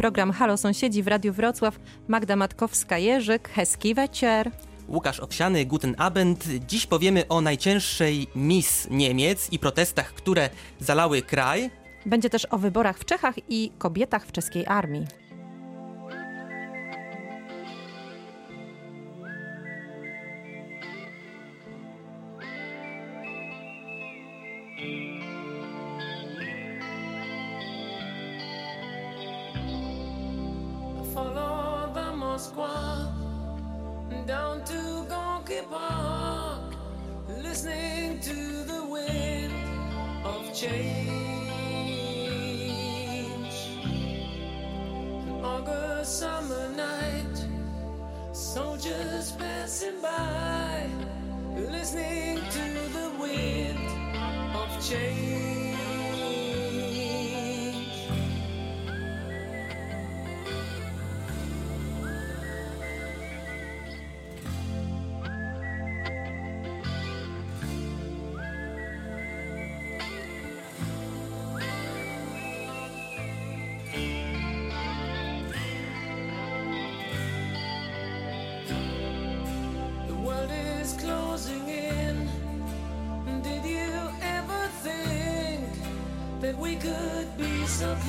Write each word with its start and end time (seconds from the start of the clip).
program 0.00 0.32
Halo 0.32 0.56
Sąsiedzi 0.56 1.02
w 1.02 1.08
Radiu 1.08 1.32
Wrocław. 1.32 1.78
Magda 2.08 2.36
Matkowska-Jerzyk, 2.36 3.48
Heski 3.48 3.94
Wecer. 3.94 4.50
Łukasz 4.88 5.20
Owsiany, 5.20 5.66
Guten 5.66 5.94
Abend. 5.98 6.44
Dziś 6.68 6.86
powiemy 6.86 7.28
o 7.28 7.40
najcięższej 7.40 8.26
Miss 8.34 8.86
Niemiec 8.90 9.52
i 9.52 9.58
protestach, 9.58 10.12
które 10.14 10.50
zalały 10.78 11.22
kraj. 11.22 11.70
Będzie 12.06 12.30
też 12.30 12.46
o 12.50 12.58
wyborach 12.58 12.98
w 12.98 13.04
Czechach 13.04 13.34
i 13.48 13.72
kobietach 13.78 14.26
w 14.26 14.32
czeskiej 14.32 14.66
armii. 14.66 15.06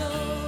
slow. 0.02 0.41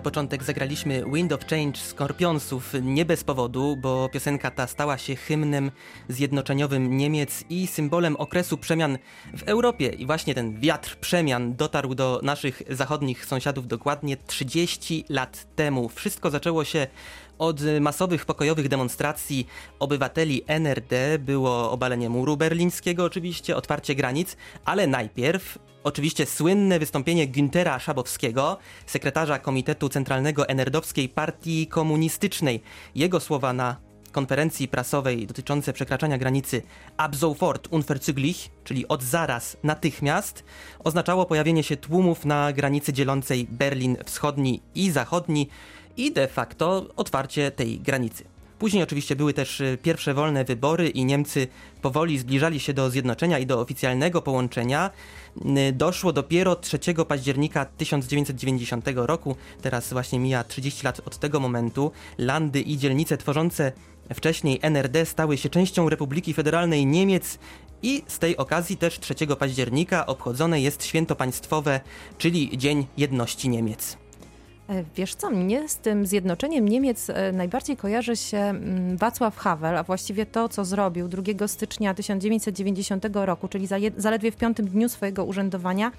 Na 0.00 0.04
początek 0.04 0.44
zagraliśmy 0.44 1.04
Wind 1.12 1.32
of 1.32 1.46
Change 1.46 1.80
Skorpionsów 1.80 2.74
nie 2.82 3.04
bez 3.04 3.24
powodu, 3.24 3.76
bo 3.76 4.08
piosenka 4.08 4.50
ta 4.50 4.66
stała 4.66 4.98
się 4.98 5.16
hymnem 5.16 5.70
zjednoczeniowym 6.08 6.96
Niemiec 6.96 7.44
i 7.50 7.66
symbolem 7.66 8.16
okresu 8.16 8.58
przemian 8.58 8.98
w 9.34 9.42
Europie. 9.42 9.88
I 9.88 10.06
właśnie 10.06 10.34
ten 10.34 10.60
wiatr 10.60 10.96
przemian 10.96 11.56
dotarł 11.56 11.94
do 11.94 12.20
naszych 12.22 12.62
zachodnich 12.68 13.26
sąsiadów 13.26 13.66
dokładnie 13.66 14.16
30 14.16 15.04
lat 15.08 15.46
temu. 15.56 15.88
Wszystko 15.88 16.30
zaczęło 16.30 16.64
się 16.64 16.86
od 17.40 17.60
masowych 17.80 18.24
pokojowych 18.24 18.68
demonstracji 18.68 19.46
obywateli 19.78 20.42
NRD 20.46 21.18
było 21.18 21.70
obalenie 21.70 22.08
muru 22.08 22.36
berlińskiego, 22.36 23.04
oczywiście, 23.04 23.56
otwarcie 23.56 23.94
granic, 23.94 24.36
ale 24.64 24.86
najpierw 24.86 25.58
oczywiście 25.84 26.26
słynne 26.26 26.78
wystąpienie 26.78 27.28
Güntera 27.28 27.78
Szabowskiego, 27.78 28.58
sekretarza 28.86 29.38
Komitetu 29.38 29.88
Centralnego 29.88 30.48
NRD-owskiej 30.48 31.08
Partii 31.08 31.66
Komunistycznej. 31.66 32.62
Jego 32.94 33.20
słowa 33.20 33.52
na 33.52 33.76
konferencji 34.12 34.68
prasowej 34.68 35.26
dotyczące 35.26 35.72
przekraczania 35.72 36.18
granicy 36.18 36.62
ab 36.96 37.16
sofort 37.16 37.68
unverzüglich, 37.68 38.50
czyli 38.64 38.88
od 38.88 39.02
zaraz, 39.02 39.56
natychmiast, 39.62 40.44
oznaczało 40.84 41.26
pojawienie 41.26 41.62
się 41.62 41.76
tłumów 41.76 42.24
na 42.24 42.52
granicy 42.52 42.92
dzielącej 42.92 43.46
Berlin 43.50 43.96
wschodni 44.04 44.62
i 44.74 44.90
zachodni 44.90 45.48
i 45.96 46.12
de 46.12 46.28
facto 46.28 46.86
otwarcie 46.96 47.50
tej 47.50 47.80
granicy. 47.80 48.24
Później 48.60 48.82
oczywiście 48.82 49.16
były 49.16 49.34
też 49.34 49.60
y, 49.60 49.78
pierwsze 49.82 50.14
wolne 50.14 50.44
wybory 50.44 50.88
i 50.88 51.04
Niemcy 51.04 51.48
powoli 51.82 52.18
zbliżali 52.18 52.60
się 52.60 52.72
do 52.72 52.90
zjednoczenia 52.90 53.38
i 53.38 53.46
do 53.46 53.60
oficjalnego 53.60 54.22
połączenia. 54.22 54.90
Doszło 55.72 56.12
dopiero 56.12 56.56
3 56.56 56.78
października 57.08 57.64
1990 57.64 58.86
roku, 58.94 59.36
teraz 59.62 59.92
właśnie 59.92 60.18
mija 60.18 60.44
30 60.44 60.84
lat 60.84 61.00
od 61.06 61.18
tego 61.18 61.40
momentu. 61.40 61.92
Landy 62.18 62.60
i 62.60 62.78
dzielnice 62.78 63.16
tworzące 63.16 63.72
wcześniej 64.14 64.58
NRD 64.62 65.06
stały 65.06 65.38
się 65.38 65.48
częścią 65.48 65.88
Republiki 65.88 66.34
Federalnej 66.34 66.86
Niemiec 66.86 67.38
i 67.82 68.02
z 68.06 68.18
tej 68.18 68.36
okazji 68.36 68.76
też 68.76 68.98
3 68.98 69.14
października 69.38 70.06
obchodzone 70.06 70.60
jest 70.60 70.84
święto 70.84 71.16
państwowe, 71.16 71.80
czyli 72.18 72.58
Dzień 72.58 72.86
Jedności 72.96 73.48
Niemiec. 73.48 73.96
E, 74.70 74.84
Wiesz 74.96 75.14
co, 75.14 75.30
mnie 75.30 75.68
z 75.68 75.76
tym 75.76 76.06
zjednoczeniem 76.06 76.68
Niemiec 76.68 77.10
e, 77.10 77.32
najbardziej 77.32 77.76
kojarzy 77.76 78.16
się 78.16 78.38
mm, 78.38 78.96
Wacław 78.96 79.36
Havel, 79.36 79.76
a 79.76 79.82
właściwie 79.82 80.26
to, 80.26 80.48
co 80.48 80.64
zrobił 80.64 81.08
2 81.08 81.48
stycznia 81.48 81.94
1990 81.94 83.06
roku, 83.14 83.48
czyli 83.48 83.66
zaledwie 83.96 84.32
w 84.32 84.36
piątym 84.36 84.68
dniu 84.68 84.88
swojego 84.88 85.24
urzędowania. 85.24 85.92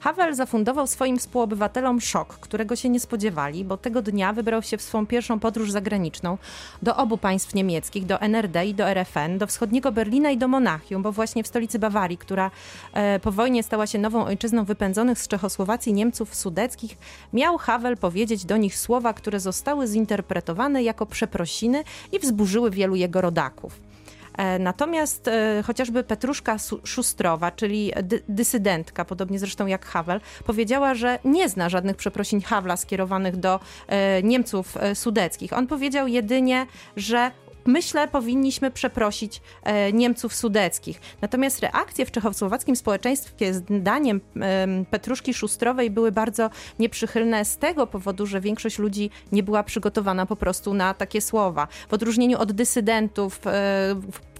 Havel 0.00 0.34
zafundował 0.34 0.86
swoim 0.86 1.18
współobywatelom 1.18 2.00
szok, 2.00 2.28
którego 2.28 2.76
się 2.76 2.88
nie 2.88 3.00
spodziewali, 3.00 3.64
bo 3.64 3.76
tego 3.76 4.02
dnia 4.02 4.32
wybrał 4.32 4.62
się 4.62 4.76
w 4.76 4.82
swą 4.82 5.06
pierwszą 5.06 5.40
podróż 5.40 5.70
zagraniczną 5.70 6.38
do 6.82 6.96
obu 6.96 7.18
państw 7.18 7.54
niemieckich, 7.54 8.06
do 8.06 8.20
NRD 8.20 8.66
i 8.66 8.74
do 8.74 8.88
RFN, 8.88 9.38
do 9.38 9.46
wschodniego 9.46 9.92
Berlina 9.92 10.30
i 10.30 10.38
do 10.38 10.48
Monachium, 10.48 11.02
bo 11.02 11.12
właśnie 11.12 11.42
w 11.42 11.46
stolicy 11.46 11.78
Bawarii, 11.78 12.18
która 12.18 12.50
e, 12.92 13.20
po 13.20 13.32
wojnie 13.32 13.62
stała 13.62 13.86
się 13.86 13.98
nową 13.98 14.24
ojczyzną 14.24 14.64
wypędzonych 14.64 15.18
z 15.18 15.28
Czechosłowacji 15.28 15.92
Niemców 15.92 16.34
sudeckich, 16.34 16.98
miał 17.32 17.58
Havel 17.58 17.96
powiedzieć 17.96 18.44
do 18.44 18.56
nich 18.56 18.76
słowa, 18.78 19.12
które 19.12 19.40
zostały 19.40 19.86
zinterpretowane 19.86 20.82
jako 20.82 21.06
przeprosiny 21.06 21.84
i 22.12 22.18
wzburzyły 22.18 22.70
wielu 22.70 22.94
jego 22.96 23.20
rodaków. 23.20 23.89
E, 24.38 24.58
Natomiast 24.58 25.28
e, 25.28 25.62
chociażby 25.66 26.04
Petruszka 26.04 26.56
Szustrowa, 26.84 27.50
czyli 27.50 27.92
dy- 28.02 28.22
dysydentka, 28.28 29.04
podobnie 29.04 29.38
zresztą 29.38 29.66
jak 29.66 29.86
Havel, 29.86 30.20
powiedziała, 30.44 30.94
że 30.94 31.18
nie 31.24 31.48
zna 31.48 31.68
żadnych 31.68 31.96
przeprosin 31.96 32.40
Hawla 32.42 32.76
skierowanych 32.76 33.36
do 33.36 33.60
e, 33.88 34.22
Niemców 34.22 34.74
sudeckich. 34.94 35.52
On 35.52 35.66
powiedział 35.66 36.06
jedynie, 36.06 36.66
że 36.96 37.30
Myślę, 37.66 38.08
powinniśmy 38.08 38.70
przeprosić 38.70 39.40
e, 39.62 39.92
Niemców 39.92 40.34
sudeckich. 40.34 41.00
Natomiast 41.22 41.60
reakcje 41.60 42.06
w 42.06 42.10
czechosłowackim 42.10 42.76
społeczeństwie, 42.76 43.54
zdaniem 43.54 44.20
em, 44.40 44.84
Petruszki 44.86 45.34
Szustrowej, 45.34 45.90
były 45.90 46.12
bardzo 46.12 46.50
nieprzychylne 46.78 47.44
z 47.44 47.56
tego 47.56 47.86
powodu, 47.86 48.26
że 48.26 48.40
większość 48.40 48.78
ludzi 48.78 49.10
nie 49.32 49.42
była 49.42 49.62
przygotowana 49.62 50.26
po 50.26 50.36
prostu 50.36 50.74
na 50.74 50.94
takie 50.94 51.20
słowa. 51.20 51.68
W 51.88 51.94
odróżnieniu 51.94 52.38
od 52.38 52.52
dysydentów, 52.52 53.40
e, 53.46 53.50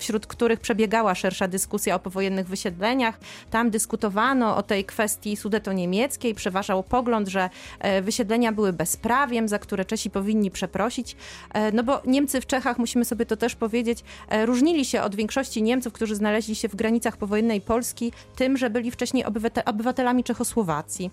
wśród 0.01 0.27
których 0.27 0.61
przebiegała 0.61 1.15
szersza 1.15 1.49
dyskusja 1.49 1.95
o 1.95 1.99
powojennych 1.99 2.47
wysiedleniach, 2.49 3.21
tam 3.51 3.71
dyskutowano 3.71 4.57
o 4.57 4.63
tej 4.63 4.85
kwestii 4.85 5.37
sudeto-niemieckiej, 5.37 6.35
przeważał 6.35 6.83
pogląd, 6.83 7.29
że 7.29 7.51
e, 7.79 8.03
wysiedlenia 8.03 8.53
były 8.53 8.73
bezprawiem, 8.73 9.49
za 9.49 9.59
które 9.59 9.85
Czesi 9.85 10.11
powinni 10.11 10.51
przeprosić. 10.51 11.17
E, 11.55 11.73
No 11.73 11.83
bo 11.85 12.03
Niemcy 12.07 12.41
w 12.41 12.47
Czechach, 12.47 12.79
musimy 12.79 13.05
sobie 13.05 13.27
to 13.27 13.37
też 13.37 13.55
powiedzieć, 13.55 14.05
e, 14.29 14.47
różnili 14.47 14.85
się 14.85 15.03
od 15.03 15.15
większości 15.15 15.63
Niemców, 15.63 15.93
którzy 15.93 16.15
znaleźli 16.17 16.55
się 16.55 16.69
w 16.69 16.75
granicach 16.77 17.17
powojennej 17.17 17.61
Polski, 17.61 18.13
tym, 18.37 18.57
że 18.57 18.71
byli 18.71 18.91
wcześniej 18.91 19.25
obywate- 19.25 19.63
obywatelami 19.67 20.25
Czechosłowacji. 20.25 21.11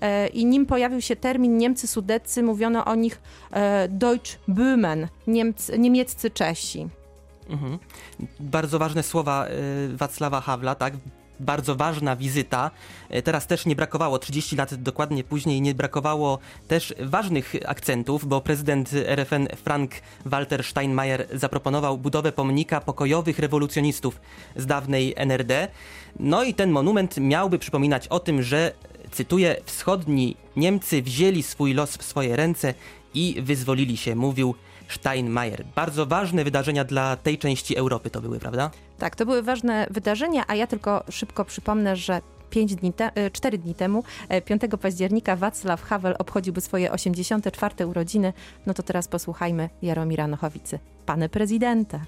E, 0.00 0.26
I 0.26 0.46
nim 0.46 0.66
pojawił 0.66 1.00
się 1.00 1.16
termin 1.16 1.56
Niemcy 1.58 1.86
sudeccy, 1.86 2.42
mówiono 2.42 2.84
o 2.84 2.94
nich 2.94 3.20
e, 3.52 3.88
Deutsch-Böhmen, 3.88 5.06
Niemcy, 5.26 5.78
niemieccy 5.78 6.30
Czesi. 6.30 6.88
Mhm. 7.48 7.78
Bardzo 8.40 8.78
ważne 8.78 9.02
słowa 9.02 9.46
y, 9.48 9.96
Wacława 9.96 10.40
Hawla, 10.40 10.74
tak? 10.74 10.94
Bardzo 11.40 11.76
ważna 11.76 12.16
wizyta. 12.16 12.70
Y, 13.14 13.22
Teraz 13.22 13.46
też 13.46 13.66
nie 13.66 13.76
brakowało, 13.76 14.18
30 14.18 14.56
lat 14.56 14.74
dokładnie 14.74 15.24
później, 15.24 15.60
nie 15.60 15.74
brakowało 15.74 16.38
też 16.68 16.94
ważnych 17.00 17.54
akcentów, 17.66 18.28
bo 18.28 18.40
prezydent 18.40 18.90
RFN 18.92 19.48
Frank 19.64 19.90
Walter 20.24 20.64
Steinmeier 20.64 21.26
zaproponował 21.32 21.98
budowę 21.98 22.32
pomnika 22.32 22.80
pokojowych 22.80 23.38
rewolucjonistów 23.38 24.20
z 24.56 24.66
dawnej 24.66 25.14
NRD. 25.16 25.68
No 26.20 26.42
i 26.42 26.54
ten 26.54 26.70
monument 26.70 27.16
miałby 27.16 27.58
przypominać 27.58 28.08
o 28.08 28.20
tym, 28.20 28.42
że, 28.42 28.72
cytuję, 29.10 29.56
wschodni 29.64 30.36
Niemcy 30.56 31.02
wzięli 31.02 31.42
swój 31.42 31.74
los 31.74 31.96
w 31.96 32.02
swoje 32.02 32.36
ręce 32.36 32.74
i 33.14 33.42
wyzwolili 33.42 33.96
się, 33.96 34.16
mówił 34.16 34.54
Steinmeier. 34.88 35.64
Bardzo 35.74 36.06
ważne 36.06 36.44
wydarzenia 36.44 36.84
dla 36.84 37.16
tej 37.16 37.38
części 37.38 37.76
Europy 37.76 38.10
to 38.10 38.20
były, 38.20 38.38
prawda? 38.38 38.70
Tak, 38.98 39.16
to 39.16 39.26
były 39.26 39.42
ważne 39.42 39.86
wydarzenia, 39.90 40.44
a 40.46 40.54
ja 40.54 40.66
tylko 40.66 41.04
szybko 41.10 41.44
przypomnę, 41.44 41.96
że 41.96 42.20
5 42.50 42.74
dni 42.74 42.92
te, 42.92 43.10
e, 43.14 43.30
4 43.30 43.58
dni 43.58 43.74
temu, 43.74 44.04
e, 44.28 44.42
5 44.42 44.78
października, 44.78 45.36
Wacław 45.36 45.82
Havel 45.82 46.14
obchodziłby 46.18 46.60
swoje 46.60 46.92
84. 46.92 47.86
urodziny. 47.86 48.32
No 48.66 48.74
to 48.74 48.82
teraz 48.82 49.08
posłuchajmy 49.08 49.68
Jaromira 49.82 50.26
Nochowicy. 50.26 50.78
Pane 51.06 51.28
prezydente. 51.28 52.00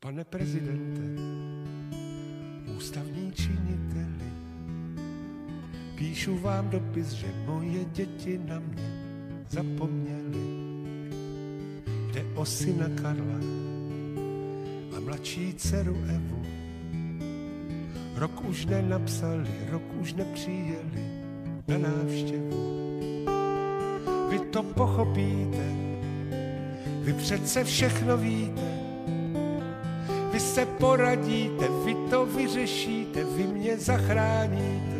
Pane 0.00 0.24
prezidente, 0.24 1.02
ústavní 2.76 3.19
činiteli, 3.19 3.19
píšu 6.00 6.38
vám 6.38 6.68
dopis, 6.68 7.12
že 7.12 7.26
moje 7.46 7.84
děti 7.84 8.40
na 8.48 8.58
mě 8.58 8.88
zapomněli. 9.48 10.40
Jde 12.12 12.24
o 12.34 12.44
syna 12.44 12.88
Karla 13.02 13.40
a 14.96 15.00
mladší 15.00 15.54
dceru 15.54 15.96
Evu. 16.08 16.42
Rok 18.16 18.44
už 18.44 18.66
nenapsali, 18.66 19.50
rok 19.70 19.82
už 20.00 20.14
nepřijeli 20.14 21.04
na 21.68 21.78
návštěvu. 21.78 22.80
Vy 24.30 24.38
to 24.38 24.62
pochopíte, 24.62 25.66
vy 27.02 27.12
přece 27.12 27.64
všechno 27.64 28.16
víte, 28.16 28.72
vy 30.32 30.40
se 30.40 30.66
poradíte, 30.66 31.68
vy 31.84 31.94
to 32.10 32.26
vyřešíte, 32.26 33.24
vy 33.24 33.46
mě 33.46 33.78
zachráníte. 33.78 34.99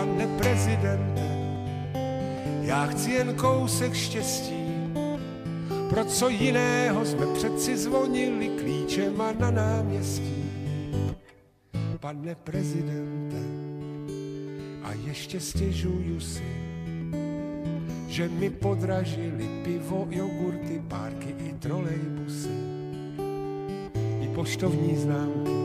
Pane 0.00 0.26
prezidente, 0.26 1.28
já 2.62 2.86
chci 2.86 3.10
jen 3.10 3.34
kousek 3.34 3.94
štěstí. 3.94 4.64
Pro 5.90 6.04
co 6.04 6.28
jiného 6.28 7.04
jsme 7.04 7.26
přeci 7.26 7.76
zvonili 7.76 8.48
klíčema 8.48 9.32
na 9.32 9.50
náměstí. 9.50 10.44
Pane 12.00 12.34
prezidente, 12.34 13.36
a 14.82 14.92
ještě 14.92 15.40
stěžuju 15.40 16.20
si, 16.20 16.48
že 18.08 18.28
mi 18.28 18.50
podražili 18.50 19.48
pivo, 19.64 20.06
jogurty, 20.10 20.82
párky 20.88 21.34
i 21.38 21.52
trolejbusy 21.52 22.56
i 24.20 24.28
poštovní 24.34 24.96
známky, 24.96 25.56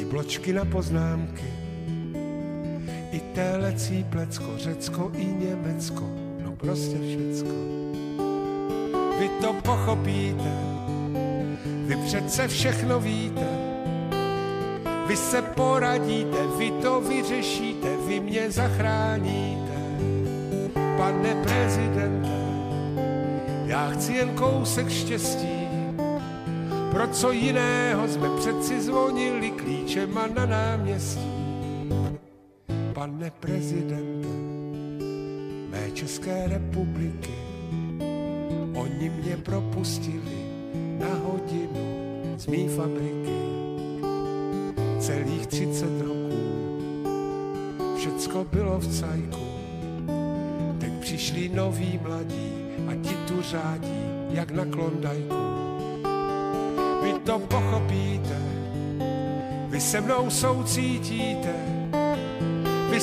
i 0.00 0.04
bločky 0.04 0.52
na 0.52 0.64
poznámky, 0.64 1.63
i 3.34 3.36
télecí 3.36 4.06
plecko, 4.10 4.44
Řecko 4.56 5.10
i 5.14 5.26
Německo, 5.26 6.04
no 6.44 6.56
prostě 6.56 6.96
všecko. 6.98 7.54
Vy 9.18 9.30
to 9.40 9.52
pochopíte, 9.52 10.52
vy 11.86 11.96
přece 11.96 12.48
všechno 12.48 13.00
víte, 13.00 13.46
Vy 15.06 15.16
se 15.16 15.42
poradíte, 15.42 16.38
vy 16.58 16.70
to 16.70 17.00
vyřešíte, 17.00 17.88
vy 18.08 18.20
mě 18.20 18.50
zachráníte. 18.50 19.72
Pane 20.96 21.34
prezidente, 21.42 22.28
já 23.64 23.90
chci 23.90 24.12
jen 24.12 24.28
kousek 24.28 24.88
štěstí. 24.88 25.68
Pro 26.90 27.06
co 27.06 27.32
jiného 27.32 28.08
jsme 28.08 28.28
přeci 28.38 28.80
zvonili 28.80 29.50
klíčema 29.50 30.26
na 30.26 30.46
náměstí. 30.46 31.33
Pane 33.24 33.36
prezidente, 33.40 34.28
mé 35.70 35.90
České 35.94 36.48
republiky, 36.48 37.32
oni 38.74 39.10
mě 39.10 39.36
propustili 39.36 40.44
na 40.98 41.14
hodinu 41.14 42.04
z 42.36 42.46
mý 42.46 42.68
fabriky. 42.68 43.40
Celých 44.98 45.46
30 45.46 46.00
roků, 46.00 46.44
všecko 47.96 48.46
bylo 48.52 48.78
v 48.78 49.00
cajku. 49.00 49.46
Teď 50.78 50.92
přišli 51.00 51.48
noví 51.48 52.00
mladí 52.02 52.52
a 52.88 52.94
ti 52.94 53.14
tu 53.28 53.42
řádí, 53.42 54.00
jak 54.30 54.50
na 54.50 54.64
klondajku. 54.64 55.44
Vy 57.02 57.12
to 57.24 57.38
pochopíte, 57.38 58.38
vy 59.68 59.80
se 59.80 60.00
mnou 60.00 60.30
soucítíte, 60.30 61.63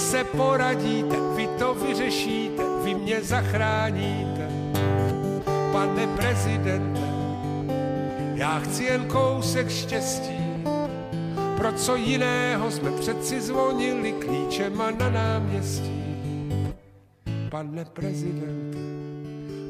se 0.02 0.24
poradíte, 0.24 1.16
vy 1.36 1.48
to 1.60 1.74
vyřešíte, 1.74 2.64
vy 2.84 2.96
mě 2.96 3.24
zachráníte. 3.24 4.50
Pane 5.72 6.08
prezidente, 6.08 7.02
já 8.34 8.60
chci 8.60 8.84
jen 8.84 9.06
kousek 9.06 9.70
štěstí, 9.70 10.64
pro 11.58 11.72
co 11.74 11.96
jiného 11.96 12.72
jsme 12.72 12.92
přeci 12.92 13.42
zvonili 13.42 14.12
klíčema 14.12 14.92
na 14.92 15.10
náměstí. 15.10 16.04
Pane 17.50 17.86
prezidente, 17.86 18.78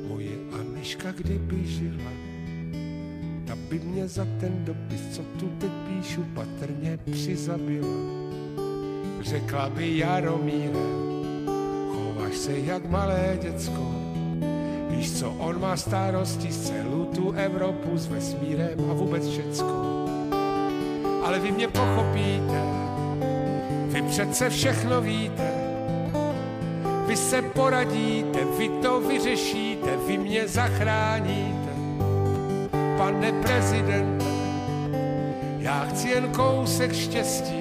moje 0.07 0.31
Aniška 0.59 1.11
kdyby 1.11 1.65
žila, 1.65 2.11
ta 3.47 3.55
by 3.55 3.79
mě 3.79 4.07
za 4.07 4.25
ten 4.39 4.65
dopis, 4.65 5.01
co 5.15 5.21
tu 5.39 5.50
teď 5.59 5.71
píšu, 5.71 6.23
patrně 6.33 7.00
přizabila. 7.11 8.20
Řekla 9.21 9.69
by 9.69 9.97
Jaromíre, 9.97 10.79
chováš 11.93 12.35
se 12.35 12.51
jak 12.59 12.89
malé 12.89 13.37
děcko, 13.41 13.91
Víš 14.89 15.19
co, 15.19 15.29
on 15.29 15.61
má 15.61 15.77
starosti 15.77 16.51
z 16.51 16.67
celou 16.67 17.05
tu 17.05 17.31
Evropu 17.31 17.97
s 17.97 18.07
vesmírem 18.07 18.79
a 18.91 18.93
vůbec 18.93 19.27
všecko. 19.27 20.05
Ale 21.25 21.39
vy 21.39 21.51
mě 21.51 21.67
pochopíte, 21.67 22.61
vy 23.87 24.01
přece 24.01 24.49
všechno 24.49 25.01
víte. 25.01 25.51
Vy 27.07 27.17
se 27.17 27.41
poradíte, 27.41 28.39
vy 28.57 28.69
to 28.69 29.01
vyřešíte, 29.01 29.97
vy 30.07 30.17
mě 30.17 30.47
zachráníte. 30.47 31.71
Pane 32.97 33.31
prezidente, 33.31 34.25
já 35.57 35.85
chci 35.85 36.09
jen 36.09 36.29
kousek 36.31 36.93
štěstí. 36.93 37.61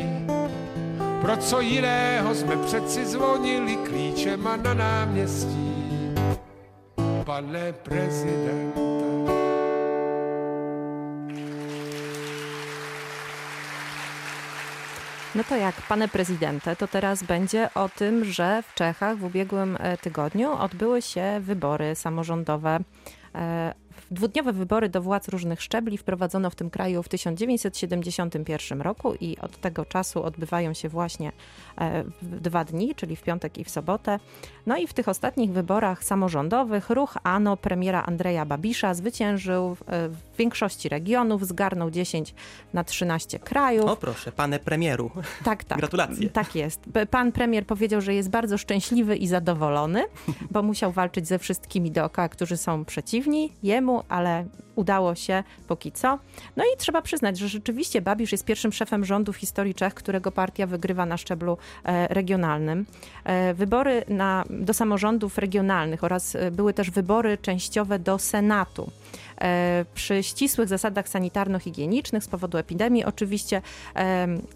Pro 1.21 1.37
co 1.37 1.61
jiného 1.61 2.35
jsme 2.35 2.57
přeci 2.57 3.05
zvonili 3.05 3.77
klíčema 3.77 4.57
na 4.57 4.75
náměstí 4.75 5.81
pane 7.31 7.73
prezidente. 7.73 8.81
No 15.35 15.45
to 15.45 15.55
jak, 15.55 15.75
pane 15.89 16.09
prezydente, 16.09 16.77
to 16.77 16.87
teraz 16.87 17.23
będzie 17.23 17.71
o 17.75 17.89
tym, 17.89 18.25
że 18.25 18.63
w 18.63 18.75
Czechach 18.75 19.19
w 19.19 19.25
ubiegłym 19.25 19.77
e, 19.81 19.97
tygodniu 19.97 20.53
odbyły 20.53 21.03
się 21.03 21.41
wybory 21.41 21.95
samorządowe. 21.95 22.81
Dwudniowe 24.11 24.53
wybory 24.53 24.89
do 24.89 25.03
władz 25.03 25.29
różnych 25.29 25.63
szczebli 25.63 25.99
wprowadzono 25.99 26.51
w 26.51 26.55
tym 26.55 26.71
kraju 26.71 27.03
w 27.03 27.09
1971 27.09 28.81
roku 28.81 29.15
i 29.21 29.37
od 29.39 29.61
tego 29.61 29.85
czasu 29.85 30.23
odbywają 30.23 30.75
się 30.75 30.89
właśnie 30.89 31.33
e, 31.79 32.05
dwa 32.23 32.65
dni, 32.65 32.95
czyli 32.95 33.17
w 33.17 33.23
piątek 33.23 33.59
i 33.59 33.65
w 33.65 33.71
sobotę. 33.71 34.19
No 34.67 34.77
i 34.77 34.87
w 34.87 34.93
tych 34.93 35.09
ostatnich 35.09 35.51
wyborach 35.53 36.05
samorządowych 36.05 36.91
ruch 36.91 37.17
ANO 37.23 37.57
premiera 37.57 38.03
Andrzeja 38.03 38.47
Babisza 38.47 38.95
zwyciężył 38.95 39.77
e, 39.87 40.09
w 40.09 40.37
większości 40.39 40.89
regionów, 40.89 41.47
zgarnął 41.47 41.91
10 41.91 42.35
na 42.73 42.85
13 42.85 43.39
krajów. 43.39 43.91
O 43.91 43.97
proszę, 43.97 44.33
panie 44.33 44.59
premieru. 44.59 45.11
Tak, 45.45 45.65
tak. 45.65 45.79
Gratulacje. 45.79 46.31
Tak 46.31 46.55
jest. 46.55 46.81
Pan 47.11 47.33
premier 47.33 47.67
powiedział, 47.67 48.01
że 48.01 48.15
jest 48.15 48.31
bardzo 48.31 48.59
szczęśliwy 48.59 49.17
i 49.17 49.27
zadowolony, 49.27 50.05
bo 50.51 50.63
musiał 50.63 50.93
walczyć 50.93 51.29
ze 51.29 51.39
wszystkimi 51.39 51.91
dookoła, 51.91 52.29
którzy 52.29 52.57
są 52.57 52.85
przeciwni 52.85 53.53
ale 54.09 54.45
udało 54.75 55.15
się 55.15 55.45
póki 55.69 55.93
co. 55.93 56.19
No 56.57 56.65
i 56.65 56.77
trzeba 56.79 57.03
przyznać, 57.03 57.39
że 57.39 57.49
rzeczywiście 57.49 58.03
Babisz 58.03 58.33
jest 58.33 58.45
pierwszym 58.45 58.73
szefem 58.73 59.05
rządu 59.05 59.33
w 59.33 59.37
historii 59.37 59.75
Czech, 59.75 59.95
którego 59.95 60.33
partia 60.33 60.67
wygrywa 60.67 61.07
na 61.07 61.17
szczeblu 61.17 61.59
e, 61.85 62.15
regionalnym. 62.15 62.87
E, 63.25 63.55
wybory 63.55 64.05
na, 64.09 64.45
do 64.51 64.75
samorządów 64.75 65.39
regionalnych 65.39 66.05
oraz 66.05 66.37
e, 66.37 66.51
były 66.51 66.75
też 66.75 66.91
wybory 66.91 67.39
częściowe 67.39 67.99
do 67.99 68.19
Senatu 68.19 68.91
przy 69.95 70.23
ścisłych 70.23 70.69
zasadach 70.69 71.09
sanitarno-higienicznych 71.09 72.25
z 72.25 72.29
powodu 72.29 72.59
epidemii 72.59 73.05
oczywiście 73.05 73.63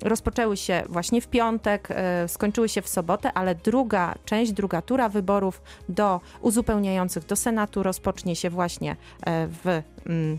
rozpoczęły 0.03 0.57
się 0.57 0.83
właśnie 0.88 1.21
w 1.21 1.29
piątek, 1.29 1.88
skończyły 2.26 2.69
się 2.69 2.83
w 2.83 2.88
sobotę, 2.88 3.33
ale 3.33 3.55
druga 3.55 4.14
część, 4.25 4.53
druga 4.53 4.83
tura 4.83 5.09
wyborów 5.09 5.62
do 5.88 6.21
uzupełniających 6.41 7.26
do 7.26 7.37
Senatu 7.37 7.83
rozpocznie 7.83 8.37
się 8.37 8.50
właśnie 8.50 8.97
w 9.26 9.83
mm, 10.07 10.38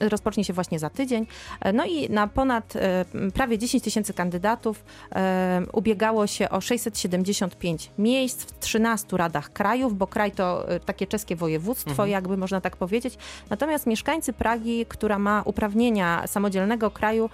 rozpocznie 0.00 0.44
się 0.44 0.52
właśnie 0.52 0.78
za 0.78 0.90
tydzień. 0.90 1.26
E, 1.60 1.72
no 1.72 1.84
i 1.84 2.10
na 2.10 2.26
ponad 2.26 2.76
e, 2.76 3.04
prawie 3.34 3.58
10 3.58 3.84
tysięcy 3.84 4.14
kandydatów 4.14 4.84
e, 5.14 5.62
ubiegało 5.72 6.26
się 6.26 6.50
o 6.50 6.60
675 6.60 7.90
miejsc 7.98 8.44
w 8.44 8.58
13 8.58 9.16
radach 9.16 9.52
krajów, 9.52 9.98
bo 9.98 10.06
kraj 10.06 10.32
to 10.32 10.66
takie 10.84 11.06
czeskie 11.06 11.36
województwo, 11.36 11.90
mhm. 11.90 12.10
jakby 12.10 12.36
można 12.36 12.60
tak 12.60 12.76
powiedzieć. 12.76 13.18
Natomiast 13.50 13.86
mieszkańcy 13.86 14.32
Pragi, 14.32 14.86
która 14.88 15.18
ma 15.18 15.42
uprawnienia 15.44 16.26
samodzielnego 16.26 16.90
kraju, 16.90 17.30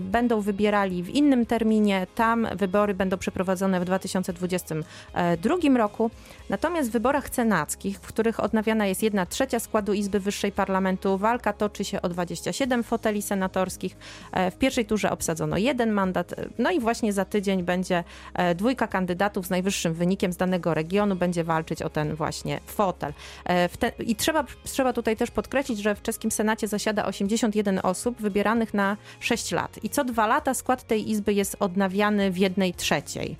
będą 0.00 0.40
wybierali 0.40 1.02
w 1.02 1.08
innym 1.08 1.46
terminie. 1.46 2.06
Tam 2.14 2.48
wybory 2.56 2.94
będą 2.94 3.18
przeprowadzone 3.18 3.80
w 3.80 3.84
2022 3.84 5.56
roku. 5.76 6.10
Natomiast 6.48 6.88
w 6.88 6.92
wyborach 6.92 7.28
senackich, 7.28 7.96
w 7.98 8.06
których 8.06 8.40
odnawiana 8.40 8.86
jest 8.86 9.02
jedna 9.02 9.26
trzecia 9.26 9.60
składu 9.60 9.92
Izby 9.92 10.20
Wyższej 10.20 10.52
Parlamentu, 10.52 11.18
walka 11.18 11.51
toczy 11.52 11.84
się 11.84 12.02
o 12.02 12.08
27 12.08 12.82
foteli 12.82 13.22
senatorskich. 13.22 13.96
E, 14.32 14.50
w 14.50 14.56
pierwszej 14.56 14.86
turze 14.86 15.10
obsadzono 15.10 15.56
jeden 15.56 15.90
mandat. 15.90 16.34
No 16.58 16.70
i 16.70 16.80
właśnie 16.80 17.12
za 17.12 17.24
tydzień 17.24 17.62
będzie 17.62 18.04
e, 18.34 18.54
dwójka 18.54 18.86
kandydatów 18.86 19.46
z 19.46 19.50
najwyższym 19.50 19.94
wynikiem 19.94 20.32
z 20.32 20.36
danego 20.36 20.74
regionu 20.74 21.16
będzie 21.16 21.44
walczyć 21.44 21.82
o 21.82 21.90
ten 21.90 22.14
właśnie 22.14 22.60
fotel. 22.66 23.12
E, 23.44 23.68
te, 23.68 23.92
I 23.98 24.16
trzeba, 24.16 24.44
trzeba 24.64 24.92
tutaj 24.92 25.16
też 25.16 25.30
podkreślić, 25.30 25.78
że 25.78 25.94
w 25.94 26.02
czeskim 26.02 26.30
Senacie 26.30 26.68
zasiada 26.68 27.06
81 27.06 27.80
osób 27.82 28.20
wybieranych 28.20 28.74
na 28.74 28.96
6 29.20 29.52
lat. 29.52 29.78
I 29.82 29.88
co 29.88 30.04
dwa 30.04 30.26
lata 30.26 30.54
skład 30.54 30.86
tej 30.86 31.10
izby 31.10 31.32
jest 31.32 31.56
odnawiany 31.60 32.30
w 32.30 32.38
jednej 32.38 32.74
trzeciej. 32.74 33.36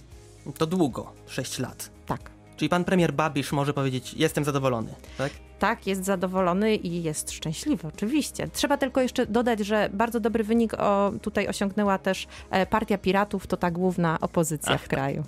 To 0.58 0.66
długo, 0.66 1.12
6 1.26 1.58
lat. 1.58 1.90
Tak. 2.06 2.30
Czyli 2.56 2.68
pan 2.68 2.84
premier 2.84 3.12
Babisz 3.12 3.52
może 3.52 3.74
powiedzieć, 3.74 4.14
jestem 4.14 4.44
zadowolony, 4.44 4.94
tak? 5.18 5.32
Tak, 5.62 5.86
jest 5.86 6.04
zadowolony 6.04 6.76
i 6.76 7.02
jest 7.02 7.30
szczęśliwy, 7.30 7.88
oczywiście. 7.88 8.48
Trzeba 8.48 8.76
tylko 8.76 9.00
jeszcze 9.00 9.26
dodać, 9.26 9.60
że 9.60 9.90
bardzo 9.92 10.20
dobry 10.20 10.44
wynik 10.44 10.74
o, 10.74 11.12
tutaj 11.22 11.48
osiągnęła 11.48 11.98
też 11.98 12.26
e, 12.50 12.66
Partia 12.66 12.98
Piratów, 12.98 13.46
to 13.46 13.56
ta 13.56 13.70
główna 13.70 14.18
opozycja 14.20 14.72
Ach, 14.72 14.80
w 14.80 14.88
tak. 14.88 14.90
kraju. 14.90 15.24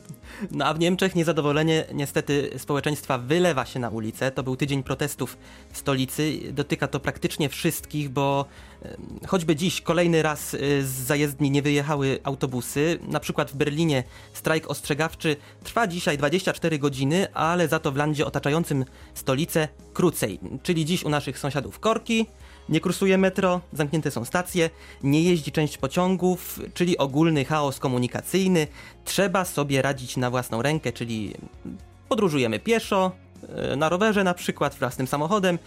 No 0.51 0.65
a 0.65 0.75
w 0.75 0.79
Niemczech 0.79 1.15
niezadowolenie 1.15 1.85
niestety 1.93 2.51
społeczeństwa 2.59 3.19
wylewa 3.19 3.65
się 3.65 3.81
na 3.81 3.89
ulicę. 3.89 4.31
To 4.31 4.43
był 4.43 4.57
tydzień 4.57 4.83
protestów 4.83 5.39
w 5.73 5.79
stolicy. 5.79 6.39
Dotyka 6.53 6.89
to 6.89 7.01
praktycznie 7.01 7.49
wszystkich, 7.49 8.09
bo 8.09 8.47
choćby 9.27 9.57
dziś 9.57 9.81
kolejny 9.81 10.23
raz 10.23 10.55
e, 10.55 10.59
z 10.83 10.89
zajezdni 10.89 11.51
nie 11.51 11.63
wyjechały 11.63 12.19
autobusy. 12.25 12.99
Na 13.09 13.21
przykład 13.21 13.51
w 13.51 13.57
Berlinie 13.57 14.05
strajk 14.33 14.71
ostrzegawczy 14.71 15.37
trwa 15.65 15.87
dzisiaj 15.87 16.19
24 16.19 16.79
godziny, 16.79 17.35
ale 17.35 17.69
za 17.69 17.79
to 17.79 17.93
w 17.93 17.97
landzie 17.97 18.27
otaczającym 18.27 18.85
stolicę 19.15 19.69
krócej. 19.93 20.24
Czyli 20.63 20.85
dziś 20.85 21.05
u 21.05 21.09
naszych 21.09 21.39
sąsiadów 21.39 21.79
korki, 21.79 22.27
nie 22.69 22.81
kursuje 22.81 23.19
metro, 23.19 23.61
zamknięte 23.73 24.11
są 24.11 24.25
stacje, 24.25 24.71
nie 25.03 25.23
jeździ 25.23 25.53
część 25.53 25.79
pociągów, 25.79 26.61
czyli 26.75 26.99
ogólny 26.99 27.45
chaos 27.45 27.79
komunikacyjny. 27.79 28.67
Trzeba 29.05 29.45
sobie 29.45 29.83
radzić 29.83 30.17
na 30.17 30.31
własną 30.31 30.63
rękę, 30.63 30.93
czyli 30.93 31.35
podróżujemy 32.09 32.59
pieszo, 32.59 33.13
e, 33.49 33.77
na 33.77 33.89
rowerze 33.89 34.25
na 34.25 34.35
przykład, 34.35 34.75
własnym 34.75 35.07
samochodem. 35.07 35.59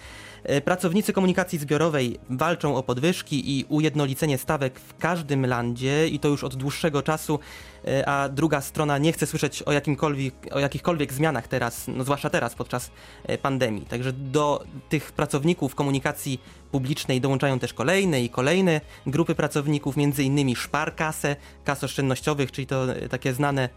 E, 0.43 0.61
Pracownicy 0.61 1.13
komunikacji 1.13 1.59
zbiorowej 1.59 2.19
walczą 2.29 2.75
o 2.75 2.83
podwyżki 2.83 3.59
i 3.59 3.65
ujednolicenie 3.69 4.37
stawek 4.37 4.79
w 4.79 4.97
każdym 4.97 5.45
landzie 5.45 6.07
i 6.07 6.19
to 6.19 6.27
już 6.27 6.43
od 6.43 6.55
dłuższego 6.55 7.01
czasu, 7.01 7.39
e, 7.87 8.09
a 8.09 8.29
druga 8.29 8.61
strona 8.61 8.97
nie 8.97 9.13
chce 9.13 9.27
słyszeć 9.27 9.63
o, 9.63 9.71
jakimkolwiek, 9.71 10.33
o 10.51 10.59
jakichkolwiek 10.59 11.13
zmianach 11.13 11.47
teraz, 11.47 11.85
no 11.87 12.03
zwłaszcza 12.03 12.29
teraz 12.29 12.55
podczas 12.55 12.91
e, 13.23 13.37
pandemii. 13.37 13.85
Także 13.85 14.13
do 14.13 14.63
tych 14.89 15.11
pracowników 15.11 15.75
komunikacji 15.75 16.41
publicznej 16.71 17.21
dołączają 17.21 17.59
też 17.59 17.73
kolejne 17.73 18.21
i 18.21 18.29
kolejne 18.29 18.81
grupy 19.07 19.35
pracowników, 19.35 19.97
między 19.97 20.23
innymi 20.23 20.55
Szparkasę, 20.55 21.35
kas 21.63 21.83
oszczędnościowych, 21.83 22.51
czyli 22.51 22.67
to 22.67 22.85
takie 23.09 23.33
znane 23.33 23.69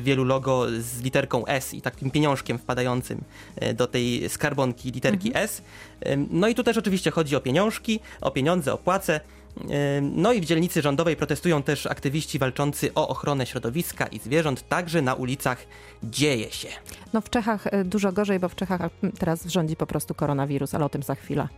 wielu 0.00 0.24
logo 0.24 0.66
z 0.80 1.00
literką 1.02 1.46
S 1.46 1.74
i 1.74 1.82
takim 1.82 2.10
pieniążkiem 2.10 2.58
wpadającym 2.58 3.20
e, 3.56 3.74
do 3.74 3.86
tej 3.86 4.28
skarbonki 4.28 4.90
literki 4.90 5.30
S. 5.34 5.62
Em, 6.00 6.28
No 6.30 6.48
i 6.48 6.54
tu 6.54 6.64
też 6.64 6.76
oczywiście 6.76 7.10
chodzi 7.10 7.36
o 7.36 7.40
pieniążki, 7.40 8.00
o 8.20 8.30
pieniądze, 8.30 8.72
o 8.72 8.78
płace. 8.78 9.20
No 10.02 10.32
i 10.32 10.40
w 10.40 10.44
dzielnicy 10.44 10.82
rządowej 10.82 11.16
protestują 11.16 11.62
też 11.62 11.86
aktywiści 11.86 12.38
walczący 12.38 12.94
o 12.94 13.08
ochronę 13.08 13.46
środowiska 13.46 14.06
i 14.06 14.18
zwierząt, 14.18 14.68
także 14.68 15.02
na 15.02 15.14
ulicach 15.14 15.66
dzieje 16.02 16.50
się. 16.50 16.68
No 17.12 17.20
w 17.20 17.30
Czechach 17.30 17.66
e, 17.66 17.84
dużo 17.84 18.12
gorzej, 18.12 18.38
bo 18.38 18.48
w 18.48 18.54
Czechach 18.54 18.80
teraz 19.18 19.46
rządzi 19.46 19.76
po 19.76 19.86
prostu 19.86 20.14
koronawirus, 20.14 20.74
ale 20.74 20.84
o 20.84 20.88
tym 20.88 21.02
za 21.02 21.14
chwilę. 21.14 21.48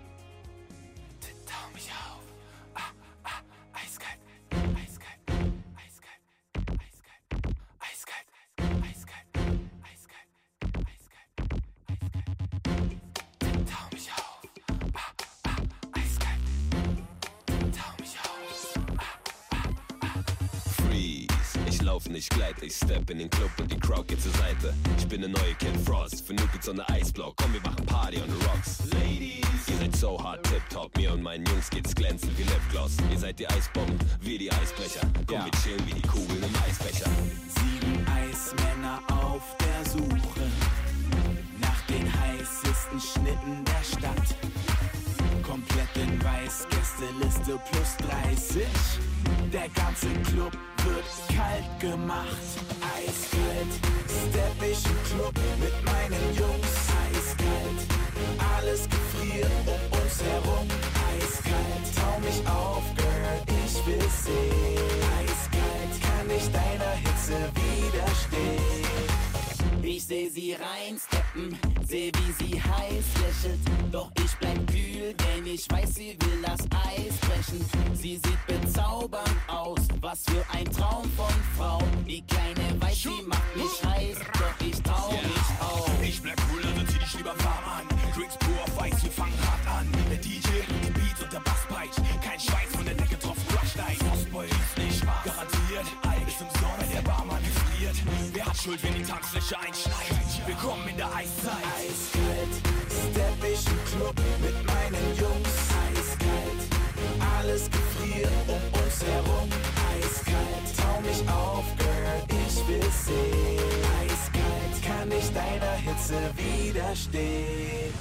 Ich 22.05 22.09
lauf 22.09 22.17
nicht 22.17 22.31
gleite, 22.31 22.67
ich 22.67 22.75
step 22.75 23.09
in 23.09 23.19
den 23.19 23.31
Club 23.31 23.51
und 23.59 23.73
die 23.73 23.79
Crowd 23.79 24.05
geht 24.07 24.21
zur 24.21 24.33
Seite. 24.33 24.75
Ich 24.99 25.09
bin 25.09 25.23
der 25.23 25.31
neue 25.31 25.55
Kid 25.59 25.75
Frost, 25.87 26.27
für 26.27 26.35
Nuke 26.35 26.59
so 26.61 26.73
eine 26.73 26.87
Eisblock. 26.91 27.35
Komm, 27.37 27.55
wir 27.55 27.63
machen 27.63 27.87
Party 27.87 28.19
on 28.19 28.29
the 28.29 28.47
Rocks. 28.47 28.81
Ladies, 28.93 29.69
ihr 29.69 29.77
seid 29.79 29.97
so 29.97 30.23
hart 30.23 30.43
tipptopp, 30.43 30.95
mir 30.99 31.15
und 31.15 31.23
meinen 31.23 31.47
Jungs 31.47 31.71
geht's 31.71 31.95
glänzen 31.95 32.31
wie 32.37 32.43
Lipgloss. 32.43 32.99
Ihr 33.11 33.19
seid 33.19 33.39
die 33.39 33.49
Eisbomben, 33.49 33.99
wir 34.21 34.39
die 34.39 34.53
Eisbrecher. 34.53 35.01
Komm, 35.27 35.47
wir 35.47 35.53
chillen 35.63 35.87
wie 35.87 35.95
die 35.95 36.07
Kugeln 36.07 36.43
im 36.43 36.55
Eisbecher. 36.69 37.09
Sieben 37.49 38.07
Eismänner 38.07 39.01
auf 39.25 39.57
der 39.57 39.91
Suche 39.91 40.51
nach 41.59 41.81
den 41.89 42.05
heißesten 42.21 43.01
Schnitten 43.01 43.65
der 43.65 43.83
Stadt. 43.83 44.64
Komplett 45.55 45.97
in 46.03 46.25
Weiß, 46.25 46.67
Gästeliste 46.69 47.61
plus 47.71 47.97
30. 48.09 48.67
Der 49.53 49.69
ganze 49.69 50.09
Club 50.29 50.51
wird 50.83 51.05
kalt 51.29 51.79
gemacht. 51.79 52.27
Eiskalt, 52.83 53.73
step 54.09 54.59
ich 54.69 54.85
im 54.85 54.99
Club 55.15 55.33
mit 55.61 55.77
meinen 55.85 56.27
Jungs. 56.35 56.75
Eiskalt, 57.07 57.87
alles 58.57 58.89
gefriert 58.91 59.53
um 59.67 59.99
uns 60.03 60.21
herum. 60.25 60.67
Eiskalt, 61.07 61.87
tau 61.95 62.19
mich 62.19 62.45
auf, 62.49 62.83
Girl, 62.97 63.39
ich 63.47 63.87
will 63.87 64.11
sehen. 64.11 64.91
Eiskalt, 65.21 65.95
kann 66.03 66.29
ich 66.37 66.51
deiner 66.51 66.95
Hitze 66.99 67.39
widerstehen. 67.55 69.24
Ich 69.87 70.07
seh 70.07 70.31
sie 70.31 70.55
reinsteppen, 70.55 71.59
seh 71.87 72.11
wie 72.11 72.45
sie 72.45 72.55
heiß 72.63 73.05
lächelt. 73.21 73.61
Doch 73.93 74.11
ich 74.17 74.33
bleib 74.41 74.67
kühl, 74.67 75.13
denn 75.13 75.47
ich 75.47 75.71
weiß, 75.71 75.95
sie 75.97 76.17
will 76.21 76.43
das 76.43 76.61
Eis 76.89 77.15
brechen. 77.19 77.65
Sie 77.93 78.17
sieht 78.17 78.47
bezaubernd 78.47 79.29
aus, 79.47 79.81
was 80.01 80.23
für 80.25 80.43
ein 80.57 80.65
Traum 80.73 81.05
von 81.17 81.35
Frau. 81.57 81.83
Die 82.09 82.23
kleine 82.23 82.81
weiß, 82.81 83.03
sie 83.03 83.23
macht 83.27 83.57
mich 83.57 83.85
heiß, 83.85 84.19
doch 84.33 84.67
ich 84.67 84.83
trau 84.83 85.11
mich 85.11 85.61
auf. 85.61 85.91
Ich 86.03 86.23
bleib 86.23 86.41
cool, 86.51 86.63
also 86.65 86.93
zieh 86.93 86.99
dich 86.99 87.15
lieber 87.19 87.35
warm 87.45 87.81
an. 87.81 88.13
Drinks 88.17 88.39
pur 88.39 88.63
auf 88.63 88.81
Weiß, 88.81 89.05
wir 89.05 89.11
fangen 89.11 89.39
hart 89.47 89.81
an. 89.81 89.89
Der 90.11 90.17
DJ 90.17 90.44
Schuld, 98.65 98.83
wenn 98.83 98.95
die 98.95 99.03
Tanzfläche 99.03 99.59
einschneit? 99.61 100.47
Willkommen 100.47 100.89
in 100.89 100.97
der 100.97 101.15
Eiszeit. 101.15 101.53
Eiskalt, 101.77 102.55
step 102.89 103.45
ich 103.45 103.67
im 103.67 103.85
Club 103.93 104.15
mit 104.41 104.57
meinen 104.65 105.05
Jungs. 105.21 105.55
Eiskalt, 105.85 106.61
alles 107.37 107.69
gefriert 107.71 108.33
um 108.49 108.81
uns 108.81 109.05
herum. 109.05 109.51
Eiskalt, 109.93 110.67
tau 110.81 110.99
mich 111.03 111.21
auf, 111.29 111.65
Girl, 111.77 112.25
ich 112.41 112.57
will 112.67 112.91
sehen. 113.05 113.85
Eiskalt, 114.01 114.75
kann 114.83 115.13
ich 115.13 115.29
deiner 115.35 115.77
Hitze 115.85 116.17
widerstehen. 116.35 117.93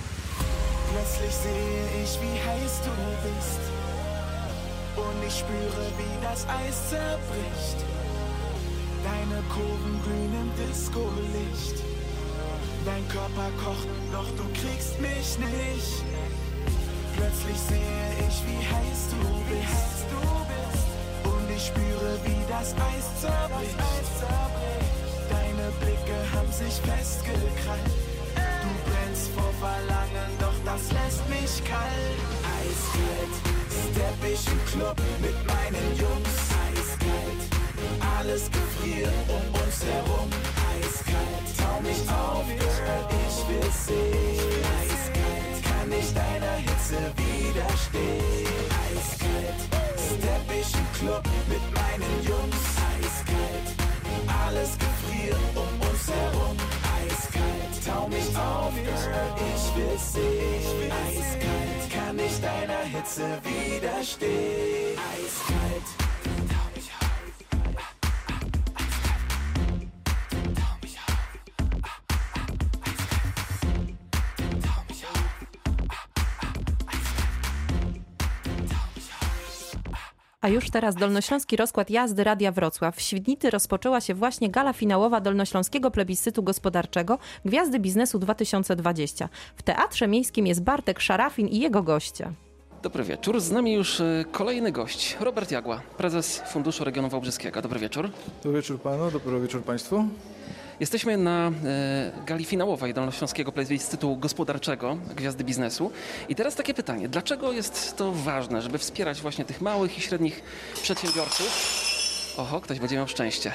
Plötzlich 0.93 1.36
sehe 1.43 2.04
ich, 2.06 2.17
wie 2.21 2.39
heiß 2.39 2.80
du 2.88 2.93
bist. 3.28 3.60
Und 4.95 5.28
ich 5.28 5.39
spüre, 5.39 5.91
wie 5.97 6.23
das 6.23 6.47
Eis 6.47 6.89
zerbricht. 6.89 7.92
Deine 9.03 9.43
Kurven 9.49 9.99
glühen 10.03 10.33
im 10.33 10.49
Disco-Licht. 10.55 11.77
Dein 12.85 13.05
Körper 13.09 13.49
kocht, 13.63 13.87
doch 14.11 14.29
du 14.37 14.43
kriegst 14.55 14.99
mich 15.01 15.37
nicht. 15.39 16.03
Plötzlich 17.15 17.59
sehe 17.67 18.07
ich, 18.27 18.37
wie 18.47 18.63
heiß 18.63 19.01
du 19.11 19.23
bist. 19.51 20.07
Und 21.25 21.45
ich 21.55 21.65
spüre, 21.67 22.17
wie 22.23 22.43
das 22.47 22.73
Eis 22.73 23.07
zerbricht. 23.19 23.77
Deine 25.29 25.71
Blicke 25.79 26.17
haben 26.33 26.51
sich 26.51 26.75
festgekrallt. 26.81 27.91
Du 28.35 28.71
brennst 28.87 29.27
vor 29.35 29.53
Verlangen, 29.59 30.31
doch 30.39 30.57
das 30.63 30.91
lässt 30.91 31.27
mich 31.29 31.63
kalt. 31.65 32.19
Eiskalt, 32.55 33.35
step 33.69 34.31
ich 34.31 34.47
im 34.47 34.65
Club 34.71 34.97
mit 35.21 35.35
meinen 35.45 35.97
Jungs. 35.97 36.52
Alles 38.23 38.49
gefriert 38.49 39.12
um 39.27 39.62
uns 39.62 39.83
herum. 39.83 40.29
Eiskalt, 40.71 41.45
tau 41.59 41.81
mich 41.81 42.07
auf, 42.07 42.45
Girl, 42.47 43.03
ich 43.19 43.38
will 43.49 43.71
sehen. 43.86 44.63
Eiskalt, 44.79 45.55
kann 45.67 45.91
ich 45.91 46.13
deiner 46.13 46.55
Hitze 46.63 46.99
widerstehen. 47.19 48.47
Eiskalt, 48.88 49.59
step 50.07 50.47
ich 50.57 50.73
im 50.73 50.88
Club 50.99 51.23
mit 51.49 51.65
meinen 51.75 52.15
Jungs. 52.23 52.63
Eiskalt, 52.95 53.67
alles 54.47 54.71
gefriert 54.79 55.38
um 55.55 55.73
uns 55.89 56.07
herum. 56.07 56.55
Eiskalt, 56.95 57.73
tau 57.86 58.07
mich 58.07 58.31
auf, 58.38 58.73
Girl, 58.73 59.36
ich 59.51 59.75
will 59.75 59.99
sehen. 59.99 60.91
Eiskalt, 61.03 61.91
kann 61.91 62.17
ich 62.17 62.39
deiner 62.39 62.83
Hitze 62.88 63.27
widerstehen. 63.43 64.97
Eiskalt. 65.12 66.02
A 80.43 80.49
już 80.49 80.69
teraz 80.69 80.95
Dolnośląski 80.95 81.56
Rozkład 81.56 81.89
Jazdy 81.89 82.23
Radia 82.23 82.51
Wrocław. 82.51 82.95
W 82.95 83.01
Świdnicy 83.01 83.49
rozpoczęła 83.49 84.01
się 84.01 84.13
właśnie 84.13 84.49
gala 84.49 84.73
finałowa 84.73 85.21
Dolnośląskiego 85.21 85.91
Plebiscytu 85.91 86.43
Gospodarczego 86.43 87.19
Gwiazdy 87.45 87.79
Biznesu 87.79 88.19
2020. 88.19 89.29
W 89.56 89.63
Teatrze 89.63 90.08
Miejskim 90.08 90.47
jest 90.47 90.63
Bartek 90.63 90.99
Szarafin 90.99 91.47
i 91.47 91.60
jego 91.60 91.84
goście. 91.84 92.32
Dobry 92.82 93.03
wieczór. 93.03 93.41
Z 93.41 93.51
nami 93.51 93.73
już 93.73 93.99
y, 93.99 94.25
kolejny 94.32 94.71
gość, 94.71 95.17
Robert 95.19 95.51
Jagła, 95.51 95.82
prezes 95.97 96.41
Funduszu 96.47 96.84
Regionu 96.84 97.10
Wałbrzyskiego. 97.10 97.62
Dobry 97.62 97.79
wieczór. 97.79 98.10
Dobry 98.43 98.62
wieczór 98.62 98.82
panu, 98.82 99.12
dobry 99.12 99.41
wieczór 99.41 99.63
państwu. 99.63 100.06
Jesteśmy 100.79 101.17
na 101.17 101.47
e, 101.65 102.12
gali 102.25 102.45
finałowej 102.45 102.93
Dolnośląskiego 102.93 103.51
Plebiscytu 103.51 104.17
Gospodarczego 104.17 104.97
Gwiazdy 105.15 105.43
Biznesu. 105.43 105.91
I 106.29 106.36
teraz 106.36 106.55
takie 106.55 106.73
pytanie, 106.73 107.09
dlaczego 107.09 107.51
jest 107.51 107.97
to 107.97 108.12
ważne, 108.12 108.62
żeby 108.62 108.77
wspierać 108.77 109.21
właśnie 109.21 109.45
tych 109.45 109.62
małych 109.62 109.97
i 109.97 110.01
średnich 110.01 110.43
przedsiębiorców? 110.83 111.47
Oho, 112.38 112.62
ktoś 112.62 112.79
będzie 112.79 112.95
miał 112.95 113.07
szczęście. 113.07 113.53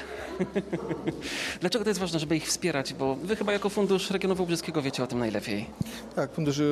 dlaczego 1.61 1.83
to 1.85 1.89
jest 1.89 1.99
ważne, 1.99 2.19
żeby 2.19 2.35
ich 2.35 2.47
wspierać? 2.47 2.93
Bo 2.93 3.15
wy 3.15 3.35
chyba 3.35 3.53
jako 3.53 3.69
Fundusz 3.69 4.11
Regionu 4.11 4.35
Wałbrzyskiego 4.35 4.81
wiecie 4.81 5.03
o 5.03 5.07
tym 5.07 5.19
najlepiej. 5.19 5.65
Tak, 6.15 6.31
Fundusz 6.33 6.59
e, 6.59 6.63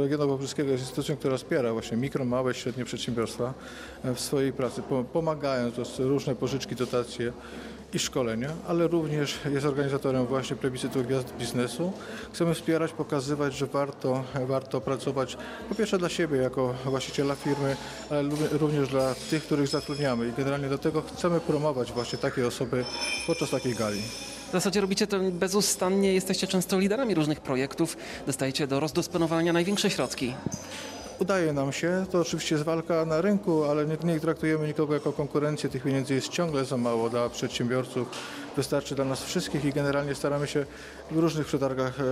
Regionu 0.00 0.28
Wałbrzyskiego 0.28 0.70
jest 0.70 0.82
instytucją, 0.82 1.16
która 1.16 1.36
wspiera 1.36 1.72
właśnie 1.72 1.96
mikro, 1.96 2.24
małe, 2.24 2.54
średnie 2.54 2.84
przedsiębiorstwa 2.84 3.54
e, 4.04 4.14
w 4.14 4.20
swojej 4.20 4.52
pracy, 4.52 4.82
po- 4.82 5.04
pomagając, 5.04 5.74
różne 5.98 6.34
pożyczki, 6.34 6.76
dotacje 6.76 7.32
i 7.94 7.98
szkolenia, 7.98 8.48
ale 8.68 8.88
również 8.88 9.38
jest 9.52 9.66
organizatorem 9.66 10.26
właśnie 10.26 10.56
plebiscytu 10.56 11.04
gwiazd 11.04 11.32
biznesu. 11.38 11.92
Chcemy 12.32 12.54
wspierać, 12.54 12.92
pokazywać, 12.92 13.54
że 13.54 13.66
warto, 13.66 14.24
warto 14.46 14.80
pracować 14.80 15.36
po 15.68 15.74
pierwsze 15.74 15.98
dla 15.98 16.08
siebie 16.08 16.36
jako 16.36 16.74
właściciela 16.84 17.34
firmy, 17.34 17.76
ale 18.10 18.22
również 18.52 18.88
dla 18.88 19.14
tych, 19.30 19.44
których 19.44 19.68
zatrudniamy 19.68 20.28
i 20.28 20.32
generalnie 20.32 20.68
dlatego 20.68 21.02
chcemy 21.02 21.40
promować 21.40 21.92
właśnie 21.92 22.18
takie 22.18 22.46
osoby 22.46 22.84
podczas 23.26 23.50
takiej 23.50 23.74
gali. 23.74 24.00
W 24.48 24.52
zasadzie 24.52 24.80
robicie 24.80 25.06
to 25.06 25.18
bezustannie, 25.32 26.14
jesteście 26.14 26.46
często 26.46 26.78
liderami 26.78 27.14
różnych 27.14 27.40
projektów, 27.40 27.96
dostajecie 28.26 28.66
do 28.66 28.80
rozdysponowania 28.80 29.52
największe 29.52 29.90
środki. 29.90 30.34
Udaje 31.18 31.52
nam 31.52 31.72
się, 31.72 32.06
to 32.10 32.20
oczywiście 32.20 32.54
jest 32.54 32.64
walka 32.64 33.04
na 33.04 33.20
rynku, 33.20 33.64
ale 33.64 33.86
nie, 33.86 33.96
nie 34.04 34.20
traktujemy 34.20 34.66
nikogo 34.66 34.94
jako 34.94 35.12
konkurencję. 35.12 35.70
Tych 35.70 35.82
pieniędzy 35.82 36.14
jest 36.14 36.28
ciągle 36.28 36.64
za 36.64 36.76
mało 36.76 37.10
dla 37.10 37.28
przedsiębiorców. 37.28 38.08
Wystarczy 38.56 38.94
dla 38.94 39.04
nas 39.04 39.22
wszystkich 39.24 39.64
i 39.64 39.72
generalnie 39.72 40.14
staramy 40.14 40.46
się 40.46 40.66
w 41.10 41.18
różnych 41.18 41.46
przetargach 41.46 42.00
e, 42.00 42.04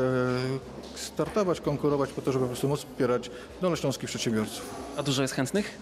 startować, 0.99 1.61
konkurować 1.61 2.11
po 2.13 2.23
to, 2.23 2.33
żeby 2.33 2.45
po 2.45 2.49
prostu 2.49 2.69
móc 2.69 2.79
wspierać 2.81 3.31
dolnośląskich 3.61 4.09
przedsiębiorców. 4.11 4.75
A 4.97 5.03
dużo 5.03 5.23
jest 5.23 5.35
chętnych? 5.35 5.79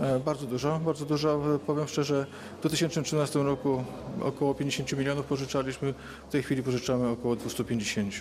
E, 0.00 0.18
Bardzo 0.18 0.46
dużo, 0.46 0.78
bardzo 0.84 1.04
dużo. 1.06 1.54
E, 1.54 1.58
Powiem 1.58 1.88
szczerze, 1.88 2.26
w 2.56 2.60
2013 2.60 3.38
roku 3.38 3.84
około 4.22 4.54
50 4.54 4.92
milionów 4.92 5.26
pożyczaliśmy, 5.26 5.94
w 6.28 6.32
tej 6.32 6.42
chwili 6.42 6.62
pożyczamy 6.62 7.08
około 7.08 7.36
250. 7.36 8.12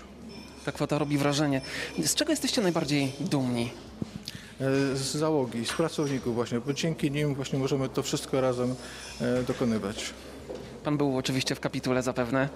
Ta 0.65 0.71
kwota 0.71 0.97
robi 0.97 1.17
wrażenie. 1.17 1.61
Z 2.05 2.15
czego 2.15 2.31
jesteście 2.31 2.61
najbardziej 2.61 3.11
dumni? 3.19 3.71
E, 4.61 4.95
Z 4.95 5.15
załogi, 5.15 5.65
z 5.65 5.73
pracowników 5.73 6.35
właśnie, 6.35 6.59
bo 6.59 6.73
dzięki 6.73 7.11
nim 7.11 7.35
właśnie 7.35 7.59
możemy 7.59 7.89
to 7.89 8.03
wszystko 8.03 8.41
razem 8.41 8.75
e, 9.21 9.43
dokonywać. 9.43 10.13
Pan 10.83 10.97
był 10.97 11.17
oczywiście 11.17 11.55
w 11.55 11.59
kapitule 11.59 12.01
zapewne. 12.03 12.49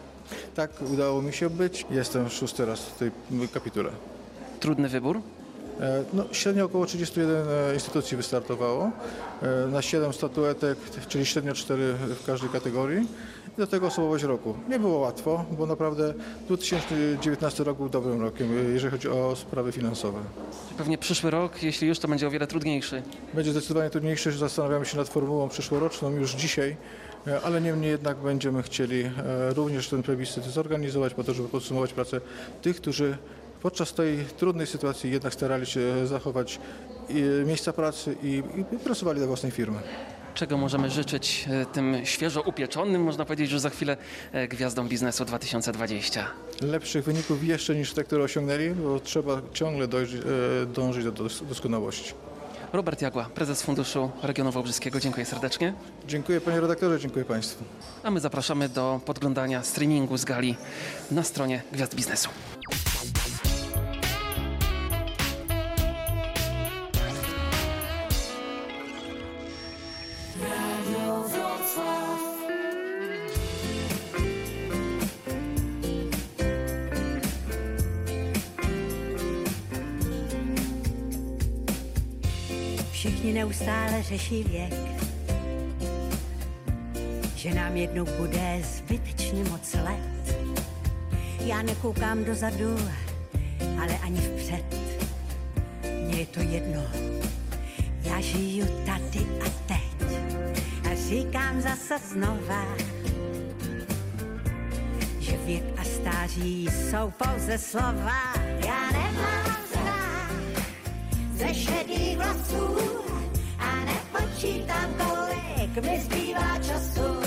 Tak, 0.55 0.71
udało 0.93 1.21
mi 1.21 1.33
się 1.33 1.49
być. 1.49 1.85
Jestem 1.91 2.29
szósty 2.29 2.65
raz 2.65 2.79
w 2.81 2.97
tej 2.97 3.11
kapitule. 3.53 3.89
Trudny 4.59 4.89
wybór. 4.89 5.21
E, 5.79 6.03
No, 6.13 6.23
średnio 6.31 6.65
około 6.65 6.85
31 6.85 7.35
e, 7.69 7.73
instytucji 7.73 8.17
wystartowało 8.17 8.91
na 9.71 9.81
7 9.81 10.13
statuetek, 10.13 10.77
czyli 11.07 11.25
średnio 11.25 11.53
4 11.53 11.93
w 11.93 12.25
każdej 12.25 12.49
kategorii. 12.49 13.07
I 13.59 13.61
do 13.61 13.67
tego 13.67 13.87
osobowość 13.87 14.23
roku. 14.23 14.55
Nie 14.69 14.79
było 14.79 14.99
łatwo, 14.99 15.45
bo 15.57 15.65
naprawdę 15.65 16.13
2019 16.45 17.63
rok 17.63 17.77
był 17.77 17.89
dobrym 17.89 18.21
rokiem, 18.21 18.73
jeżeli 18.73 18.91
chodzi 18.91 19.09
o 19.09 19.35
sprawy 19.35 19.71
finansowe. 19.71 20.19
Pewnie 20.77 20.97
przyszły 20.97 21.31
rok, 21.31 21.63
jeśli 21.63 21.87
już, 21.87 21.99
to 21.99 22.07
będzie 22.07 22.27
o 22.27 22.31
wiele 22.31 22.47
trudniejszy. 22.47 23.03
Będzie 23.33 23.51
zdecydowanie 23.51 23.89
trudniejsze, 23.89 24.31
zastanawiamy 24.31 24.85
się 24.85 24.97
nad 24.97 25.09
formułą 25.09 25.49
przyszłoroczną 25.49 26.11
już 26.11 26.31
dzisiaj, 26.31 26.77
e, 27.27 27.41
ale 27.41 27.61
niemniej 27.61 27.91
jednak 27.91 28.17
będziemy 28.17 28.63
chcieli 28.63 29.01
e, 29.01 29.11
również 29.53 29.89
ten 29.89 30.03
plebiscyt 30.03 30.43
zorganizować 30.43 31.13
po 31.13 31.23
to, 31.23 31.33
żeby 31.33 31.49
podsumować 31.49 31.93
pracę 31.93 32.21
tych, 32.61 32.75
którzy 32.75 33.17
podczas 33.61 33.93
tej 33.93 34.25
trudnej 34.37 34.67
sytuacji 34.67 35.11
jednak 35.11 35.33
starali 35.33 35.65
się 35.65 36.07
zachować 36.07 36.59
e, 37.09 37.45
miejsca 37.45 37.73
pracy 37.73 38.15
i, 38.23 38.43
i 38.73 38.79
pracowali 38.79 39.17
dla 39.17 39.27
własnej 39.27 39.51
firmy. 39.51 39.79
Czego 40.35 40.57
możemy 40.57 40.89
życzyć 40.89 41.45
e, 41.49 41.65
tym 41.65 41.97
świeżo 42.03 42.41
upieczonym, 42.41 43.03
można 43.03 43.25
powiedzieć, 43.25 43.49
że 43.49 43.59
za 43.59 43.69
chwilę 43.69 43.97
e, 44.31 44.47
gwiazdom 44.47 44.87
biznesu 44.87 45.25
2020? 45.25 46.25
Lepszych 46.61 47.03
wyników 47.05 47.43
jeszcze 47.43 47.75
niż 47.75 47.93
te, 47.93 48.03
które 48.03 48.23
osiągnęli, 48.23 48.69
bo 48.69 48.99
trzeba 48.99 49.41
ciągle 49.53 49.87
dojść, 49.87 50.13
e, 50.13 50.19
dążyć 50.65 51.03
do 51.05 51.11
dos- 51.11 51.43
doskonałości. 51.49 52.13
Robert 52.73 53.01
Jagła, 53.01 53.23
prezes 53.35 53.61
Funduszu 53.63 54.11
Regionu 54.23 54.51
Wałbrzyskiego. 54.51 54.99
Dziękuję 54.99 55.25
serdecznie. 55.25 55.73
Dziękuję 56.07 56.41
panie 56.41 56.61
redaktorze, 56.61 56.99
dziękuję 56.99 57.25
państwu. 57.25 57.63
A 58.03 58.11
my 58.11 58.19
zapraszamy 58.19 58.69
do 58.69 59.01
podglądania 59.05 59.63
streamingu 59.63 60.17
z 60.17 60.25
gali 60.25 60.55
na 61.11 61.23
stronie 61.23 61.61
Gwiazd 61.71 61.95
Biznesu. 61.95 62.29
Neustále 83.69 84.03
řeší 84.03 84.43
věk, 84.43 84.73
že 87.35 87.53
nám 87.53 87.77
jednou 87.77 88.05
bude 88.05 88.61
zbytečně 88.63 89.43
moc 89.43 89.73
let. 89.73 90.37
Já 91.45 91.61
nekoukám 91.61 92.23
dozadu, 92.25 92.77
ale 93.81 93.97
ani 93.97 94.21
vpřed. 94.21 94.75
Mně 96.05 96.19
je 96.19 96.25
to 96.25 96.39
jedno, 96.39 96.81
já 98.03 98.21
žiju 98.21 98.65
tady 98.65 99.25
a 99.45 99.49
teď. 99.67 100.19
A 100.91 100.95
říkám 101.09 101.61
zase 101.61 101.97
znova, 102.13 102.65
že 105.19 105.37
věk 105.37 105.63
a 105.77 105.83
stáří 105.83 106.65
jsou 106.65 107.11
pouze 107.11 107.57
slova. 107.57 108.33
Já 108.65 108.91
nemám 108.91 109.55
strach 109.69 110.31
ze 111.35 111.53
šedých 111.53 112.17
vlasů 112.17 113.08
nepočítám, 114.39 114.93
kolik 114.97 115.85
mi 115.85 115.99
zbývá 115.99 116.57
času 116.57 117.19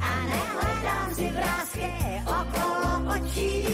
a 0.00 0.24
nehledám 0.24 1.14
si 1.14 1.30
vrázky 1.30 1.90
okolo 2.26 3.14
očí. 3.16 3.64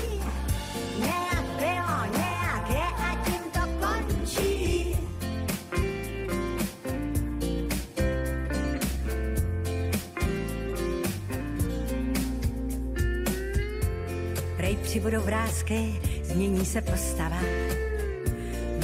Nějak 0.98 1.44
bylo, 1.56 2.18
nějak 2.18 2.70
je 2.70 2.86
a 2.96 3.24
tím 3.24 3.42
to 3.52 3.86
končí. 3.86 4.96
Prej 14.56 14.76
přibudou 14.76 15.20
vrázky, 15.20 16.00
změní 16.22 16.64
se 16.66 16.80
postava. 16.80 17.40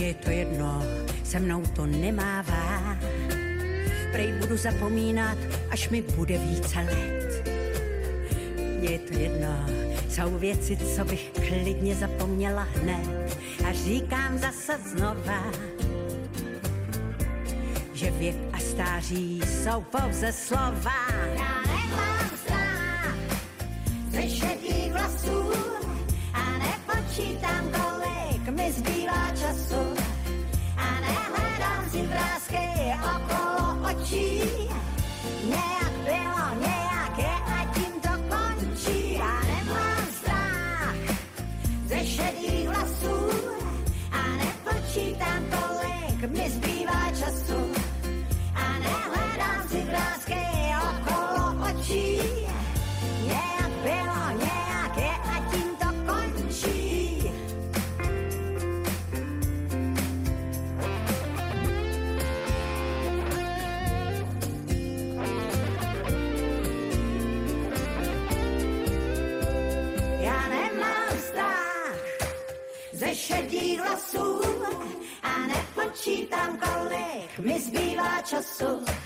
Je 0.00 0.14
to 0.14 0.30
jedno, 0.30 0.82
se 1.24 1.40
mnou 1.40 1.62
to 1.76 1.86
nemává. 1.86 2.79
Prej 4.12 4.32
budu 4.32 4.56
zapomínat, 4.56 5.38
až 5.70 5.88
mi 5.88 6.02
bude 6.02 6.38
více 6.38 6.78
let. 6.78 7.48
Mně 8.78 8.90
je 8.90 8.98
to 8.98 9.14
jedno, 9.18 9.66
jsou 10.08 10.38
věci, 10.38 10.76
co 10.76 11.04
bych 11.04 11.30
klidně 11.48 11.94
zapomněla 11.94 12.66
hned. 12.74 13.38
A 13.68 13.72
říkám 13.72 14.38
zase 14.38 14.78
znova, 14.92 15.44
že 17.94 18.10
věk 18.10 18.36
a 18.52 18.58
stáří 18.58 19.40
jsou 19.40 19.80
pouze 19.82 20.32
slova. 20.32 20.92
Já 21.34 21.62
nemám 21.66 22.30
strach 22.44 23.14
ze 24.10 24.28
šedých 24.28 24.92
vlasů 24.92 25.52
a 26.32 26.58
nepočítám, 26.58 27.70
kolik 27.70 28.48
mi 28.48 28.72
zbývá 28.72 29.30
času 29.30 29.94
a 30.76 31.00
nehledám 31.00 31.90
si 31.90 32.02
vrázky 32.02 32.58
okolo 33.16 33.49
očí. 33.90 34.42
Nějak 35.44 35.92
bylo, 36.04 36.60
nějak 36.60 37.18
je 37.18 37.36
a 37.46 37.74
tím 37.74 38.00
to 38.00 38.08
končí. 38.28 39.14
Já 39.14 39.40
nemám 39.40 40.06
strach 40.18 40.94
ze 41.86 42.06
šedých 42.06 42.68
vlasů 42.68 43.30
a 44.12 44.36
nepočítám, 44.36 45.44
kolik 45.50 45.69
braccia 78.30 78.42
solo 78.42 78.99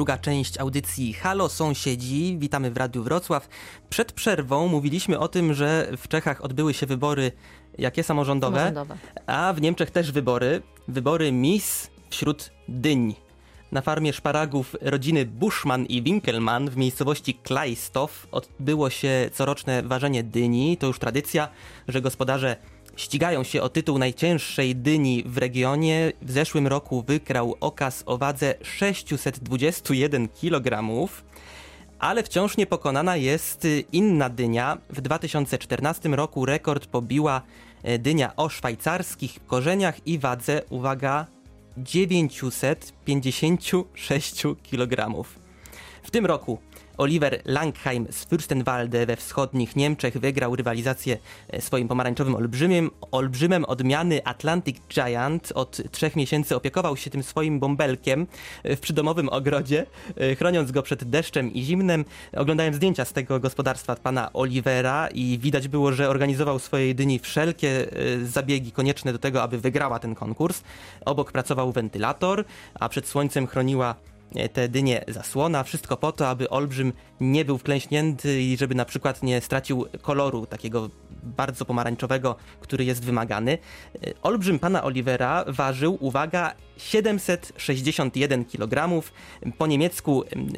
druga 0.00 0.18
część 0.18 0.58
audycji 0.58 1.12
Halo 1.12 1.48
Sąsiedzi. 1.48 2.36
Witamy 2.38 2.70
w 2.70 2.76
Radiu 2.76 3.02
Wrocław. 3.02 3.48
Przed 3.90 4.12
przerwą 4.12 4.68
mówiliśmy 4.68 5.18
o 5.18 5.28
tym, 5.28 5.54
że 5.54 5.88
w 5.96 6.08
Czechach 6.08 6.44
odbyły 6.44 6.74
się 6.74 6.86
wybory 6.86 7.32
jakie 7.78 8.02
samorządowe, 8.02 8.58
Samorządowe. 8.58 8.96
a 9.26 9.52
w 9.52 9.60
Niemczech 9.60 9.90
też 9.90 10.12
wybory. 10.12 10.62
Wybory 10.88 11.32
Miss 11.32 11.90
wśród 12.10 12.50
dyń. 12.68 13.14
Na 13.72 13.80
farmie 13.80 14.12
szparagów 14.12 14.76
rodziny 14.80 15.26
Buschmann 15.26 15.86
i 15.86 16.02
Winkelmann 16.02 16.70
w 16.70 16.76
miejscowości 16.76 17.34
Klajstow 17.34 18.26
odbyło 18.32 18.90
się 18.90 19.30
coroczne 19.32 19.82
ważenie 19.82 20.22
dyni. 20.22 20.76
To 20.76 20.86
już 20.86 20.98
tradycja, 20.98 21.48
że 21.88 22.00
gospodarze 22.00 22.56
ścigają 22.96 23.44
się 23.44 23.62
o 23.62 23.68
tytuł 23.68 23.98
najcięższej 23.98 24.76
dyni 24.76 25.22
w 25.26 25.38
regionie. 25.38 26.12
W 26.22 26.30
zeszłym 26.30 26.66
roku 26.66 27.04
wykrał 27.06 27.56
okaz 27.60 28.02
o 28.06 28.18
wadze 28.18 28.54
621 28.62 30.28
kg. 30.28 30.82
Ale 31.98 32.22
wciąż 32.22 32.56
niepokonana 32.56 33.16
jest 33.16 33.66
inna 33.92 34.28
dynia. 34.28 34.78
W 34.90 35.00
2014 35.00 36.08
roku 36.08 36.46
rekord 36.46 36.86
pobiła 36.86 37.42
e, 37.82 37.98
dynia 37.98 38.36
o 38.36 38.48
szwajcarskich 38.48 39.46
korzeniach 39.46 40.06
i 40.06 40.18
wadze, 40.18 40.62
uwaga, 40.70 41.26
956 41.76 44.42
kg. 44.70 45.24
W 46.02 46.10
tym 46.10 46.26
roku 46.26 46.58
Oliver 47.00 47.42
Langheim 47.44 48.06
z 48.10 48.26
Fürstenwalde 48.26 49.06
we 49.06 49.16
wschodnich 49.16 49.76
Niemczech 49.76 50.18
wygrał 50.18 50.56
rywalizację 50.56 51.18
e, 51.48 51.60
swoim 51.60 51.88
pomarańczowym 51.88 52.34
olbrzymiem, 52.34 52.90
olbrzymem 53.10 53.64
odmiany 53.64 54.24
Atlantic 54.24 54.76
Giant. 54.88 55.52
Od 55.54 55.80
trzech 55.90 56.16
miesięcy 56.16 56.56
opiekował 56.56 56.96
się 56.96 57.10
tym 57.10 57.22
swoim 57.22 57.60
bąbelkiem 57.60 58.26
e, 58.62 58.76
w 58.76 58.80
przydomowym 58.80 59.28
ogrodzie, 59.28 59.86
e, 60.16 60.34
chroniąc 60.34 60.72
go 60.72 60.82
przed 60.82 61.04
deszczem 61.04 61.54
i 61.54 61.62
zimnem. 61.62 62.04
Oglądałem 62.36 62.74
zdjęcia 62.74 63.04
z 63.04 63.12
tego 63.12 63.40
gospodarstwa 63.40 63.96
pana 63.96 64.32
Olivera 64.32 65.08
i 65.08 65.38
widać 65.38 65.68
było, 65.68 65.92
że 65.92 66.08
organizował 66.08 66.58
swojej 66.58 66.94
dyni 66.94 67.18
wszelkie 67.18 67.86
zabiegi 68.24 68.72
konieczne 68.72 69.12
do 69.12 69.18
tego, 69.18 69.42
aby 69.42 69.58
wygrała 69.58 69.98
ten 69.98 70.14
konkurs. 70.14 70.62
Obok 71.04 71.32
pracował 71.32 71.72
wentylator, 71.72 72.44
a 72.74 72.88
przed 72.88 73.08
słońcem 73.08 73.46
chroniła 73.46 73.94
te 74.52 74.68
dynie 74.68 75.04
zasłona, 75.08 75.62
wszystko 75.62 75.96
po 75.96 76.12
to, 76.12 76.28
aby 76.28 76.50
olbrzym 76.50 76.92
nie 77.20 77.44
był 77.44 77.58
wklęśnięty 77.58 78.42
i 78.42 78.56
żeby 78.56 78.74
na 78.74 78.84
przykład 78.84 79.22
nie 79.22 79.40
stracił 79.40 79.86
koloru 80.02 80.46
takiego 80.46 80.90
bardzo 81.22 81.64
pomarańczowego, 81.64 82.36
który 82.60 82.84
jest 82.84 83.04
wymagany. 83.04 83.58
E, 83.94 84.12
Olbrzym 84.22 84.58
pana 84.58 84.84
Olivera 84.84 85.44
ważył, 85.48 85.98
uwaga, 86.00 86.54
761 86.76 88.44
kg. 88.44 89.02
Po 89.58 89.66
niemiecku 89.66 90.24
em, 90.24 90.52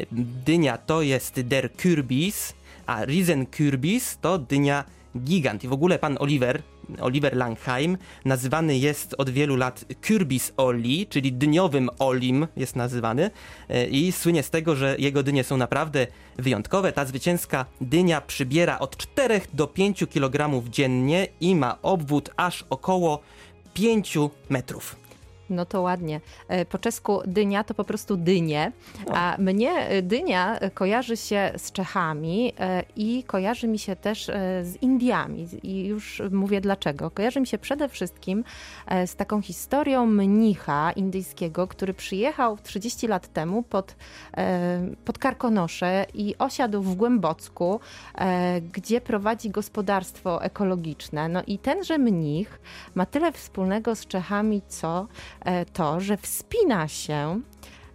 dynia 0.45 0.79
to 0.79 1.03
jest 1.03 1.41
der 1.41 1.71
Kürbis, 1.77 2.53
a 2.87 3.05
Riesenkürbis 3.05 4.17
to 4.21 4.39
dynia 4.39 4.85
gigant. 5.19 5.65
I 5.65 5.69
w 5.69 5.73
ogóle 5.73 5.99
pan 5.99 6.17
Oliver, 6.21 6.63
Oliver 7.01 7.37
Langheim, 7.37 7.99
nazywany 8.25 8.79
jest 8.79 9.15
od 9.19 9.31
wielu 9.31 9.57
lat 9.57 9.85
Kürbis 10.01 10.53
Oli, 10.57 11.07
czyli 11.07 11.33
dyniowym 11.33 11.91
Olim 11.99 12.47
jest 12.57 12.77
nazywany 12.77 13.31
e, 13.69 13.87
i 13.87 14.13
słynie 14.13 14.43
z 14.43 14.51
tego, 14.51 14.77
że 14.77 14.97
jego 14.99 15.23
dynie 15.23 15.45
są 15.45 15.57
naprawdę 15.57 16.07
wyjątkowe. 16.37 16.93
Ta 16.93 17.05
zwycięska 17.05 17.67
dynia 17.81 18.21
przybiera 18.21 18.79
od 18.79 18.97
4 18.97 19.41
do 19.53 19.67
5 19.67 20.05
kg 20.13 20.63
dziennie 20.71 21.29
i 21.41 21.55
ma 21.55 21.79
obwód 21.83 22.31
aż 22.37 22.65
około 22.71 23.21
5 23.75 24.19
metrów. 24.49 25.02
No 25.53 25.65
to 25.67 25.83
ładnie. 25.83 26.21
E, 26.49 26.65
Po 26.65 26.79
czesku 26.79 27.21
dynia 27.27 27.65
to 27.65 27.75
po 27.75 27.85
prostu 27.85 28.17
dynie, 28.17 28.73
a 29.13 29.37
mnie 29.39 29.73
e, 29.73 30.03
dynia 30.03 30.59
e, 30.59 30.71
kojarzy 30.71 31.17
się 31.17 31.53
z 31.57 31.73
Czechami 31.73 32.53
i 32.97 33.25
kojarzy 33.27 33.69
mi 33.69 33.79
się 33.79 33.97
też 33.97 34.27
z 34.63 34.83
Indiami. 34.83 35.49
I 35.63 35.87
już 35.87 36.23
mówię 36.31 36.61
dlaczego. 36.61 37.11
Kojarzy 37.11 37.41
mi 37.41 37.47
się 37.47 37.59
przede 37.59 37.89
wszystkim 37.89 38.45
z 39.07 39.17
taką 39.17 39.43
historią 39.43 40.07
mnicha 40.07 40.93
indyjskiego, 40.93 41.67
który 41.67 41.95
przyjechał 41.95 42.59
30 42.63 43.07
lat 43.07 43.33
temu 43.33 43.63
pod, 43.63 43.97
pod 45.05 45.19
Karkonosze 45.19 46.07
i 46.15 46.35
osiadł 46.39 46.83
w 46.83 46.95
Głębocku, 46.95 47.81
gdzie 48.73 49.01
prowadzi 49.01 49.51
gospodarstwo 49.51 50.43
ekologiczne. 50.43 51.29
No 51.29 51.43
i 51.47 51.59
tenże 51.59 51.99
mnich 51.99 52.61
ma 52.95 53.07
tyle 53.07 53.33
wspólnego 53.33 53.95
z 53.95 54.07
Czechami, 54.07 54.63
co 54.69 55.07
to, 55.73 56.01
że 56.01 56.17
wspina 56.17 56.89
się 56.89 57.41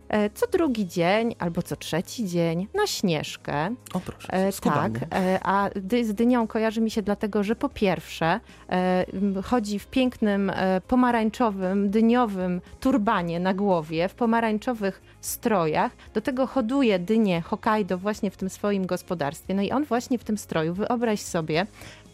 e, 0.10 0.30
co 0.30 0.48
drugi 0.48 0.88
dzień 0.88 1.36
albo 1.40 1.62
co 1.62 1.76
trzeci 1.76 2.26
dzień 2.28 2.68
na 2.74 2.88
śnieżkę. 2.88 3.76
O 3.94 4.00
proszę, 4.00 4.34
E, 4.34 4.52
skubanie. 4.52 5.00
tak, 5.00 5.20
e, 5.20 5.40
a 5.44 5.70
z 6.04 6.14
dynią 6.14 6.48
kojarzy 6.48 6.82
mi 6.82 6.92
się 6.92 7.02
dlatego, 7.02 7.44
że 7.44 7.56
po 7.56 7.70
pierwsze 7.70 8.40
e, 8.70 9.06
chodzi 9.44 9.80
w 9.80 9.88
pięknym 9.88 10.50
e, 10.50 10.82
pomarańczowym, 10.88 11.90
dyniowym 11.90 12.62
turbanie 12.80 13.40
na 13.40 13.54
głowie, 13.54 14.08
w 14.10 14.16
pomarańczowych 14.16 15.02
strojach. 15.22 15.92
Do 16.14 16.22
tego 16.22 16.48
hoduje 16.48 17.00
dynię 17.00 17.42
Hokkaido 17.42 17.98
właśnie 17.98 18.32
w 18.32 18.38
tym 18.38 18.50
swoim 18.50 18.86
gospodarstwie. 18.86 19.54
No 19.54 19.62
i 19.62 19.72
on 19.72 19.84
właśnie 19.84 20.18
w 20.18 20.24
tym 20.24 20.38
stroju, 20.38 20.74
wyobraź 20.74 21.22
sobie, 21.22 21.66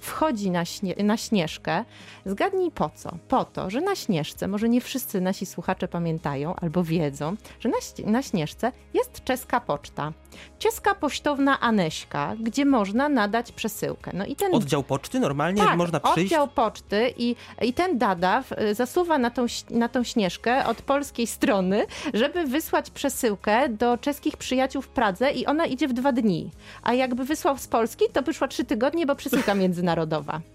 wchodzi 0.04 0.52
na, 0.52 0.66
śnie, 0.66 0.96
na 1.04 1.18
śnieżkę. 1.18 1.86
Zgadnij 2.26 2.72
po 2.72 2.89
co? 2.89 3.18
Po 3.28 3.46
to, 3.46 3.70
że 3.70 3.82
na 3.82 3.96
śnieżce, 3.96 4.48
może 4.48 4.70
nie 4.70 4.82
wszyscy 4.82 5.22
nasi 5.22 5.46
słuchacze 5.46 5.88
pamiętają 5.88 6.56
albo 6.56 6.84
wiedzą, 6.84 7.36
że 7.60 7.70
na, 7.70 8.12
na 8.12 8.22
śnieżce 8.22 8.72
jest 8.94 9.24
czeska 9.24 9.60
poczta. 9.60 10.13
Czeska 10.60 10.96
pocztowna 10.96 11.60
Aneśka, 11.60 12.36
gdzie 12.39 12.65
można 12.65 13.10
nadać 13.10 13.52
przesyłkę. 13.52 14.12
No 14.13 14.26
i 14.26 14.36
ten 14.36 14.56
Oddział 14.56 14.84
poczty 14.84 15.19
normalnie 15.19 15.62
tak, 15.62 15.78
można 15.78 16.00
przyjść. 16.00 16.34
oddział 16.34 16.48
poczty 16.48 17.13
i, 17.17 17.36
i 17.62 17.74
ten 17.74 17.98
dadaw 17.98 18.54
zasuwa 18.72 19.17
na 19.17 19.30
tą, 19.30 19.46
na 19.69 19.89
tą 19.89 20.04
śnieżkę 20.04 20.65
od 20.65 20.82
polskiej 20.82 21.28
strony, 21.28 21.86
żeby 22.13 22.43
wysłać 22.46 22.89
przesyłkę 22.89 23.69
do 23.69 23.98
czeskich 23.98 24.38
przyjaciół 24.38 24.82
w 24.82 24.88
Pradze 24.88 25.32
i 25.32 25.46
ona 25.46 25.65
idzie 25.65 25.88
w 25.88 25.93
dwa 25.93 26.12
dni. 26.12 26.52
A 26.84 26.93
jakby 26.93 27.26
wysłał 27.26 27.58
z 27.58 27.67
Polski, 27.67 28.06
to 28.13 28.22
by 28.24 28.34
szła 28.34 28.48
trzy 28.48 28.63
tygodnie, 28.65 29.06
bo 29.06 29.15
przesyłka 29.15 29.56
międzynarodowa. 29.56 30.41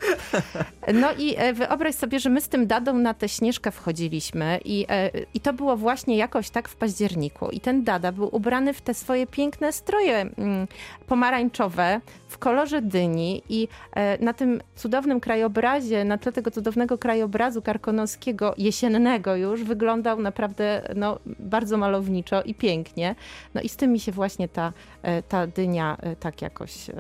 No 0.95 1.09
i 1.19 1.35
e, 1.37 1.53
wyobraź 1.53 1.95
sobie, 1.95 2.21
że 2.21 2.31
my 2.31 2.41
z 2.41 2.49
tym 2.49 2.67
dadą 2.67 2.95
na 2.95 3.15
tę 3.15 3.29
śnieżkę 3.29 3.71
wchodziliśmy 3.71 4.61
i, 4.65 4.87
e, 4.89 5.11
i 5.35 5.41
to 5.41 5.53
było 5.53 5.77
właśnie 5.77 6.17
jakoś 6.17 6.51
tak 6.51 6.69
w 6.69 6.77
październiku. 6.77 7.51
I 7.51 7.61
ten 7.61 7.85
dada 7.85 8.13
był 8.13 8.37
ubrany 8.37 8.73
w 8.75 8.81
te 8.81 8.95
swoje 8.95 9.27
piękne 9.27 9.68
stroje 9.73 10.21
mm, 10.21 10.69
pomarańczowe 11.07 12.01
w 12.29 12.39
kolorze 12.39 12.83
dyni 12.83 13.43
i 13.49 13.69
e, 13.93 14.25
na 14.25 14.33
tym 14.33 14.61
cudownym 14.77 15.21
krajobrazie, 15.21 16.05
na 16.05 16.19
tle 16.19 16.33
tego 16.33 16.51
cudownego 16.51 16.99
krajobrazu 16.99 17.63
karkonoskiego, 17.63 18.55
jesiennego 18.59 19.37
już, 19.37 19.65
wyglądał 19.65 20.21
naprawdę 20.21 20.83
no, 20.97 21.19
bardzo 21.39 21.77
malowniczo 21.77 22.43
i 22.43 22.55
pięknie. 22.55 23.15
No 23.55 23.61
i 23.61 23.69
z 23.69 23.77
tym 23.77 23.93
mi 23.93 24.01
się 24.01 24.13
właśnie 24.13 24.49
ta, 24.49 24.73
e, 25.03 25.23
ta 25.23 25.47
dynia 25.47 25.97
e, 26.01 26.17
tak 26.17 26.43
jakoś 26.43 26.91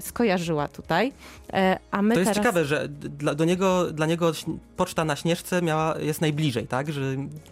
skojarzyła 0.00 0.68
tutaj. 0.68 1.12
E, 1.52 1.78
A 1.90 2.02
my 2.02 2.14
To 2.14 2.20
jest 2.20 2.30
teraz... 2.30 2.36
ciekawe, 2.46 2.64
że 2.64 2.88
dla, 2.88 3.34
do 3.34 3.44
niego, 3.44 3.92
dla 3.92 4.06
niego 4.06 4.32
poczta 4.76 5.04
na 5.04 5.16
Śnieżce 5.16 5.62
miała, 5.62 5.94
jest 5.98 6.20
najbliżej, 6.20 6.66
tak? 6.66 6.92
Że 6.92 7.02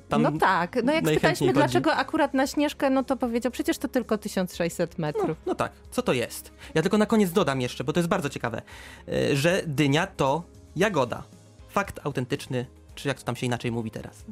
tam 0.09 0.23
no 0.23 0.33
tak, 0.33 0.77
no 0.85 0.93
jak 0.93 1.07
spytaliśmy 1.07 1.53
dlaczego 1.53 1.95
akurat 1.95 2.35
na 2.35 2.47
Śnieżkę, 2.47 2.91
no 2.91 3.05
to 3.05 3.17
powiedział, 3.17 3.53
przecież 3.53 3.79
to 3.79 3.89
tylko 3.89 4.19
1600 4.19 4.99
No, 4.99 5.03
metrów. 5.03 5.37
no 5.47 5.55
tak, 5.55 5.73
co 5.91 6.03
to 6.03 6.13
jest? 6.13 6.53
Ja 6.75 6.83
tylko 6.83 6.99
na 6.99 7.07
koniec 7.07 7.33
dodam 7.33 7.61
jeszcze, 7.61 7.85
bo 7.85 7.93
to 7.93 8.01
jest 8.01 8.09
bardzo 8.09 8.29
ciekawe, 8.29 8.63
e, 9.09 9.37
że 9.37 9.63
dynia 9.67 10.07
to 10.07 10.43
jagoda. 10.77 11.23
Fakt 11.69 12.01
autentyczny, 12.07 12.67
czy 12.95 13.09
jak 13.09 13.19
to 13.19 13.25
tam 13.25 13.37
się 13.37 13.47
inaczej 13.47 13.73
mówi 13.73 13.91
teraz. 13.91 14.25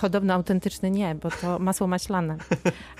Podobno 0.00 0.34
autentyczny 0.34 0.90
nie, 0.90 1.14
bo 1.14 1.30
to 1.30 1.58
masło 1.58 1.86
maślane. 1.86 2.36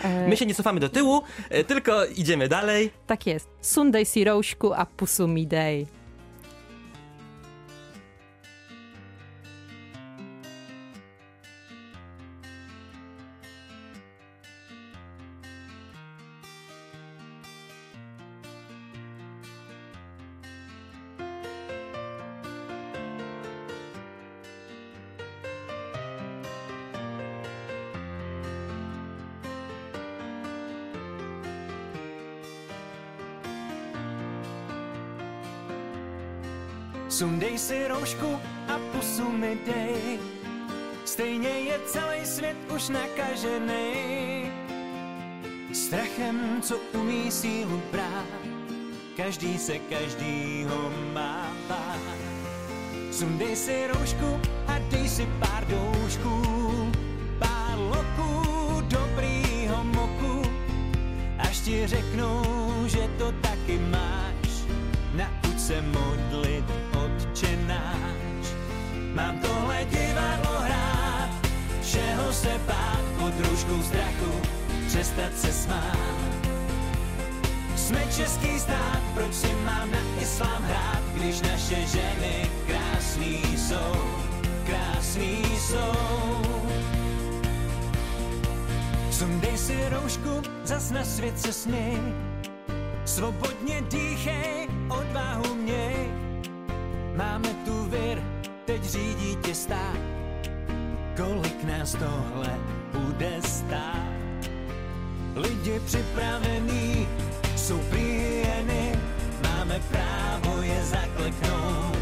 E, 0.04 0.28
My 0.28 0.36
się 0.36 0.46
nie 0.46 0.54
cofamy 0.54 0.80
do 0.80 0.88
tyłu, 0.88 1.22
e, 1.50 1.64
tylko 1.64 2.04
idziemy 2.04 2.48
dalej. 2.48 2.90
Tak 3.06 3.26
jest. 3.26 3.48
Sunday 3.60 4.04
sirośku, 4.06 4.72
a 4.72 4.86
pusu 4.86 5.28
mi 5.28 5.46
roušku 37.98 38.38
a 38.68 38.78
pusu 38.92 39.26
mi 39.26 39.58
dej. 39.66 40.18
Stejně 41.04 41.48
je 41.48 41.78
celý 41.86 42.26
svět 42.26 42.56
už 42.74 42.88
nakažený. 42.88 44.50
Strachem, 45.72 46.62
co 46.62 46.76
umí 46.94 47.30
sílu 47.30 47.82
brát, 47.92 48.42
každý 49.16 49.58
se 49.58 49.78
každýho 49.78 50.92
má 51.12 51.50
bát. 51.68 52.18
Sundej 53.10 53.56
si 53.56 53.86
roušku 53.86 54.40
a 54.66 54.78
dej 54.90 55.08
si 55.08 55.26
pár 55.42 55.66
doušků, 55.66 56.42
pár 57.38 57.78
loků 57.78 58.80
dobrýho 58.80 59.84
moku, 59.84 60.42
až 61.38 61.60
ti 61.60 61.86
řeknou, 61.86 62.44
že 62.86 63.10
to 63.18 63.32
taky 63.42 63.78
máš. 63.90 64.62
Nauč 65.14 65.58
se 65.58 65.82
modlit, 65.82 66.64
otče 67.38 67.56
náš. 67.66 68.46
Mám 69.14 69.38
tohle 69.38 69.86
divadlo 69.90 70.58
hrát, 70.60 71.30
všeho 71.82 72.32
se 72.32 72.60
bát 72.66 73.04
pod 73.18 73.32
rouškou 73.46 73.82
strachu, 73.82 74.32
přestat 74.86 75.32
se 75.36 75.52
smát. 75.52 76.48
Jsme 77.76 78.06
český 78.16 78.58
stát, 78.58 79.02
proč 79.14 79.34
si 79.34 79.54
mám 79.64 79.90
na 79.90 79.98
islám 80.20 80.62
hrát, 80.62 81.02
když 81.14 81.40
naše 81.40 81.86
ženy 81.86 82.50
krásný 82.66 83.42
jsou, 83.56 83.94
krásný 84.66 85.42
jsou. 85.58 85.92
Sundej 89.10 89.58
si 89.58 89.88
roušku, 89.88 90.42
zas 90.64 90.90
na 90.90 91.04
svět 91.04 91.40
se 91.40 91.52
směj, 91.52 91.98
svobodně 93.04 93.82
dýchej, 93.90 94.68
měj. 94.68 95.27
Máme 97.18 97.50
tu 97.66 97.74
vir, 97.90 98.22
teď 98.64 98.82
řídí 98.84 99.36
tě 99.42 99.54
stát, 99.54 99.98
kolik 101.16 101.64
nás 101.64 101.92
tohle 101.92 102.54
bude 102.92 103.42
stát. 103.42 104.14
Lidi 105.34 105.80
připravení 105.86 107.08
jsou 107.56 107.78
prýjeny, 107.78 108.98
máme 109.42 109.80
právo 109.90 110.62
je 110.62 110.84
zakleknout. 110.84 111.98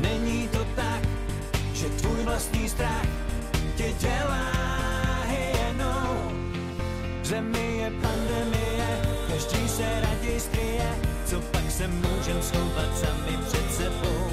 Není 0.00 0.48
to 0.48 0.64
tak, 0.76 1.02
že 1.74 1.88
tvůj 1.88 2.24
vlastní 2.24 2.68
strach 2.68 3.08
tě 3.76 3.92
dělá 4.00 4.52
hyenou. 5.26 6.32
V 7.22 7.26
zemi 7.26 7.76
je 7.76 7.90
pandemie, 7.90 9.02
každý 9.28 9.68
se 9.68 10.00
raději 10.00 10.40
skryje, 10.40 11.07
se 11.78 11.88
můžem 11.88 12.42
schovat 12.42 12.98
sami 12.98 13.38
před 13.46 13.74
sebou. 13.74 14.30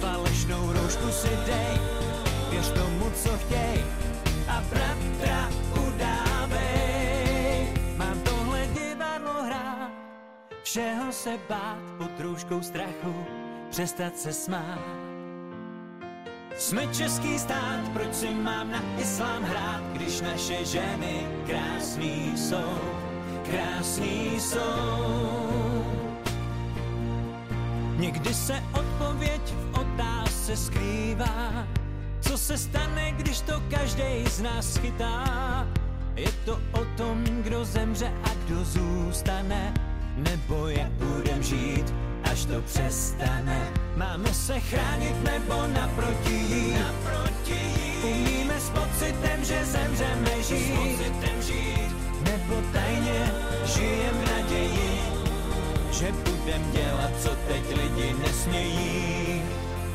Falešnou 0.00 0.72
roušku 0.72 1.10
si 1.10 1.28
dej, 1.46 1.78
věř 2.50 2.70
tomu, 2.70 3.10
co 3.14 3.38
chtěj, 3.38 3.84
a 4.48 4.62
bratra 4.70 5.48
udávej. 5.86 7.68
Mám 7.96 8.20
tohle 8.20 8.66
divadlo 8.66 9.42
hrát, 9.42 9.90
všeho 10.62 11.12
se 11.12 11.38
bát 11.48 11.78
pod 11.98 12.20
rouškou 12.20 12.62
strachu, 12.62 13.14
přestat 13.70 14.18
se 14.18 14.32
smát. 14.32 14.80
Jsme 16.56 16.86
český 16.86 17.38
stát, 17.38 17.88
proč 17.92 18.14
si 18.14 18.30
mám 18.30 18.70
na 18.70 18.82
islám 18.98 19.42
hrát, 19.42 19.82
když 19.92 20.20
naše 20.20 20.64
ženy 20.64 21.26
krásný 21.46 22.32
jsou, 22.36 22.78
krásný 23.50 24.40
jsou. 24.40 25.79
Někdy 28.00 28.34
se 28.34 28.62
odpověď 28.72 29.40
v 29.54 29.78
otázce 29.78 30.56
skrývá, 30.56 31.66
co 32.20 32.38
se 32.38 32.58
stane, 32.58 33.12
když 33.12 33.40
to 33.40 33.62
každý 33.70 34.24
z 34.30 34.40
nás 34.40 34.76
chytá. 34.76 35.66
Je 36.16 36.32
to 36.44 36.60
o 36.72 36.84
tom, 36.96 37.24
kdo 37.24 37.64
zemře 37.64 38.12
a 38.24 38.28
kdo 38.44 38.64
zůstane, 38.64 39.74
nebo 40.16 40.68
jak 40.68 40.90
budem 40.90 41.42
žít, 41.42 41.94
až 42.30 42.44
to 42.44 42.60
přestane. 42.60 43.68
Máme 43.96 44.34
se 44.34 44.60
chránit 44.60 45.24
nebo 45.24 45.66
naproti 45.66 46.34
jít, 46.34 46.78
naproti 46.80 47.52
jít. 47.52 48.04
umíme 48.04 48.60
s 48.60 48.70
pocitem, 48.70 49.44
že 49.44 49.64
zemřeme 49.64 50.42
žít, 50.42 50.74
s 50.74 50.78
pocitem 50.78 51.42
žít. 51.42 51.90
nebo 52.22 52.62
tajně 52.72 53.32
žijem 53.64 54.14
v 54.14 54.18
naději, 54.18 54.29
budem 56.50 56.72
dělat, 56.72 57.10
co 57.22 57.28
teď 57.28 57.76
lidi 57.76 58.14
nesmějí. 58.26 59.42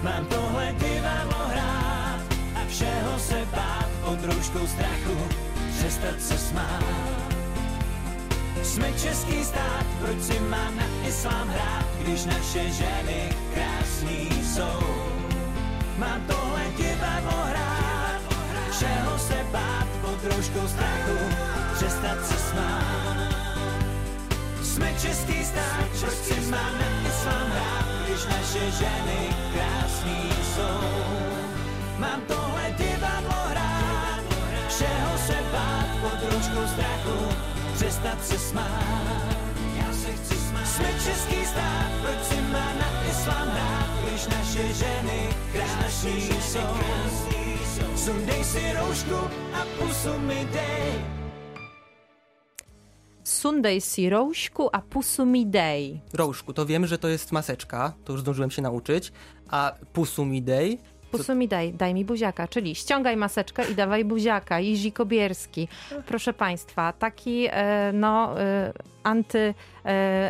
Mám 0.01 0.25
tohle 0.25 0.75
divadlo 0.79 1.47
hrát 1.47 2.19
a 2.55 2.59
všeho 2.67 3.19
se 3.19 3.47
bát 3.51 3.89
pod 4.05 4.23
rouškou 4.23 4.67
strachu, 4.67 5.17
přestat 5.77 6.21
se 6.21 6.37
smát. 6.37 6.83
Jsme 8.63 8.93
český 8.93 9.43
stát, 9.43 9.85
proč 9.99 10.21
si 10.21 10.39
mám 10.39 10.77
na 10.77 10.85
islám 11.07 11.47
hrát, 11.47 11.85
když 11.99 12.25
naše 12.25 12.69
ženy 12.69 13.35
krásný 13.53 14.29
jsou. 14.43 14.79
Mám 15.97 16.21
tohle 16.27 16.61
divadlo 16.77 17.45
hrát, 17.45 18.21
všeho 18.71 19.19
se 19.19 19.45
bát 19.51 19.87
pod 20.01 20.23
rouškou 20.23 20.67
strachu, 20.67 21.17
přestat 21.75 22.25
se 22.25 22.37
smát. 22.37 22.84
Jsme 24.75 24.93
český 25.01 25.45
stát, 25.45 25.87
proč 25.99 26.13
si 26.13 26.51
mám 26.51 26.73
na 26.79 27.09
islám 27.09 27.47
hrát, 27.49 27.85
když 28.05 28.25
naše 28.25 28.71
ženy 28.71 29.35
krásný 29.53 30.29
jsou. 30.43 30.79
Mám 31.97 32.21
tohle 32.27 32.75
divadlo 32.77 33.39
hrát, 33.49 34.19
všeho 34.67 35.17
se 35.27 35.37
bát 35.51 35.87
pod 36.01 36.31
rouškou 36.31 36.67
strachu, 36.67 37.35
přestat 37.73 38.25
se 38.25 38.39
smát. 38.39 39.35
Já 39.75 39.93
se 39.93 40.13
chci 40.13 40.35
smát. 40.35 40.67
Jsme 40.67 40.87
český 41.05 41.45
stát, 41.45 41.91
proč 42.01 42.23
si 42.23 42.41
má 42.41 42.73
na 42.79 43.03
islám 43.11 43.47
hrát, 43.47 43.89
když 44.03 44.27
naše 44.27 44.73
ženy 44.73 45.29
krásný 45.53 46.29
jsou. 46.41 46.77
Sundej 47.95 48.43
si 48.43 48.73
roušku 48.73 49.19
a 49.53 49.65
pusu 49.79 50.19
mi 50.19 50.47
dej. 50.53 51.24
Sundej 53.35 53.81
si 53.81 54.09
roušku 54.09 54.69
a 54.71 54.79
pusu 54.81 55.25
mi 55.25 55.45
dej. 55.45 56.01
Rouszku, 56.13 56.53
to 56.53 56.65
wiem, 56.65 56.87
że 56.87 56.97
to 56.97 57.07
jest 57.07 57.31
maseczka, 57.31 57.93
to 58.05 58.13
już 58.13 58.21
zdążyłem 58.21 58.51
się 58.51 58.61
nauczyć, 58.61 59.11
a 59.49 59.71
pusu 59.93 60.25
mi 60.25 60.41
dej, 60.41 60.79
Pusu 61.11 61.35
mi 61.35 61.47
daj, 61.47 61.73
daj 61.73 61.93
mi 61.93 62.05
buziaka, 62.05 62.47
czyli 62.47 62.75
ściągaj 62.75 63.17
maseczkę 63.17 63.71
i 63.71 63.75
dawaj 63.75 64.05
buziaka. 64.05 64.59
Jizi 64.59 64.91
Kobierski. 64.91 65.67
Proszę 66.05 66.33
Państwa, 66.33 66.93
taki 66.93 67.47
e, 67.51 67.91
no, 67.93 68.41
e, 68.41 68.73
anty, 69.03 69.53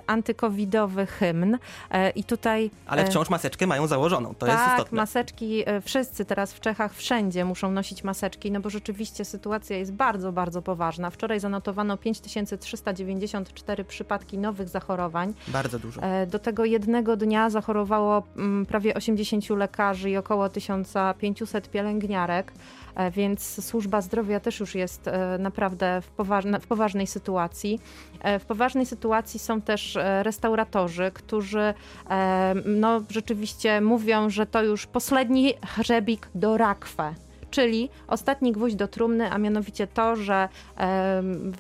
antykowidowy 0.08 1.06
hymn. 1.06 1.58
E, 1.92 2.10
I 2.10 2.24
tutaj... 2.24 2.72
ale 2.88 3.04
e, 3.04 3.06
wciąż 3.06 3.30
maseczkę 3.30 3.68
mają 3.68 3.88
założoną, 3.88 4.36
to 4.36 4.46
jest 4.46 4.58
tak, 4.58 4.78
istotne. 4.78 4.96
maseczki, 4.96 5.64
e, 5.66 5.82
wszyscy 5.82 6.26
teraz 6.26 6.54
w 6.54 6.60
Czechach 6.60 6.94
wszędzie 6.96 7.46
muszą 7.46 7.72
nosić 7.72 8.04
maseczki, 8.04 8.52
no 8.52 8.60
bo 8.60 8.70
rzeczywiście 8.70 9.26
sytuacja 9.26 9.78
jest 9.78 9.94
bardzo, 9.94 10.32
bardzo 10.32 10.62
poważna. 10.62 11.10
Wczoraj 11.10 11.40
zanotowano 11.40 11.98
5394 11.98 13.84
przypadki 13.84 14.38
nowych 14.38 14.70
zachorowań. 14.70 15.34
Bardzo 15.48 15.80
dużo. 15.80 16.02
E, 16.02 16.28
Do 16.28 16.40
tego 16.40 16.66
jednego 16.66 17.18
dnia 17.18 17.50
zachorowało 17.50 18.24
mm, 18.38 18.66
prawie 18.66 18.94
80 18.94 19.50
lekarzy 19.50 20.10
i 20.10 20.18
około 20.18 20.50
1500 20.50 21.70
pielęgniarek, 21.70 22.52
e, 22.52 22.85
więc 23.12 23.66
służba 23.66 24.02
zdrowia 24.02 24.40
też 24.40 24.60
już 24.60 24.76
jest 24.76 25.08
e, 25.08 25.38
naprawdę 25.38 26.02
w, 26.02 26.08
poważne, 26.08 26.60
w 26.60 26.68
poważnej 26.68 27.08
sytuacji. 27.08 27.80
E, 28.22 28.40
W 28.40 28.46
poważnej 28.46 28.86
sytuacji 28.86 29.40
są 29.40 29.62
też 29.62 29.96
e, 29.96 30.24
restauratorzy, 30.24 31.12
którzy 31.14 31.74
e, 32.10 32.56
no, 32.66 33.02
rzeczywiście 33.10 33.82
mówią, 33.82 34.30
że 34.30 34.46
to 34.46 34.64
już 34.64 34.88
posledni 34.88 35.54
hrzebik 35.66 36.28
do 36.36 36.58
rakwe. 36.58 37.25
Czyli 37.52 37.90
ostatni 38.08 38.52
gwóźdź 38.52 38.76
do 38.76 38.88
trumny, 38.88 39.32
a 39.32 39.38
mianowicie 39.38 39.88
to, 39.88 40.16
że 40.16 40.50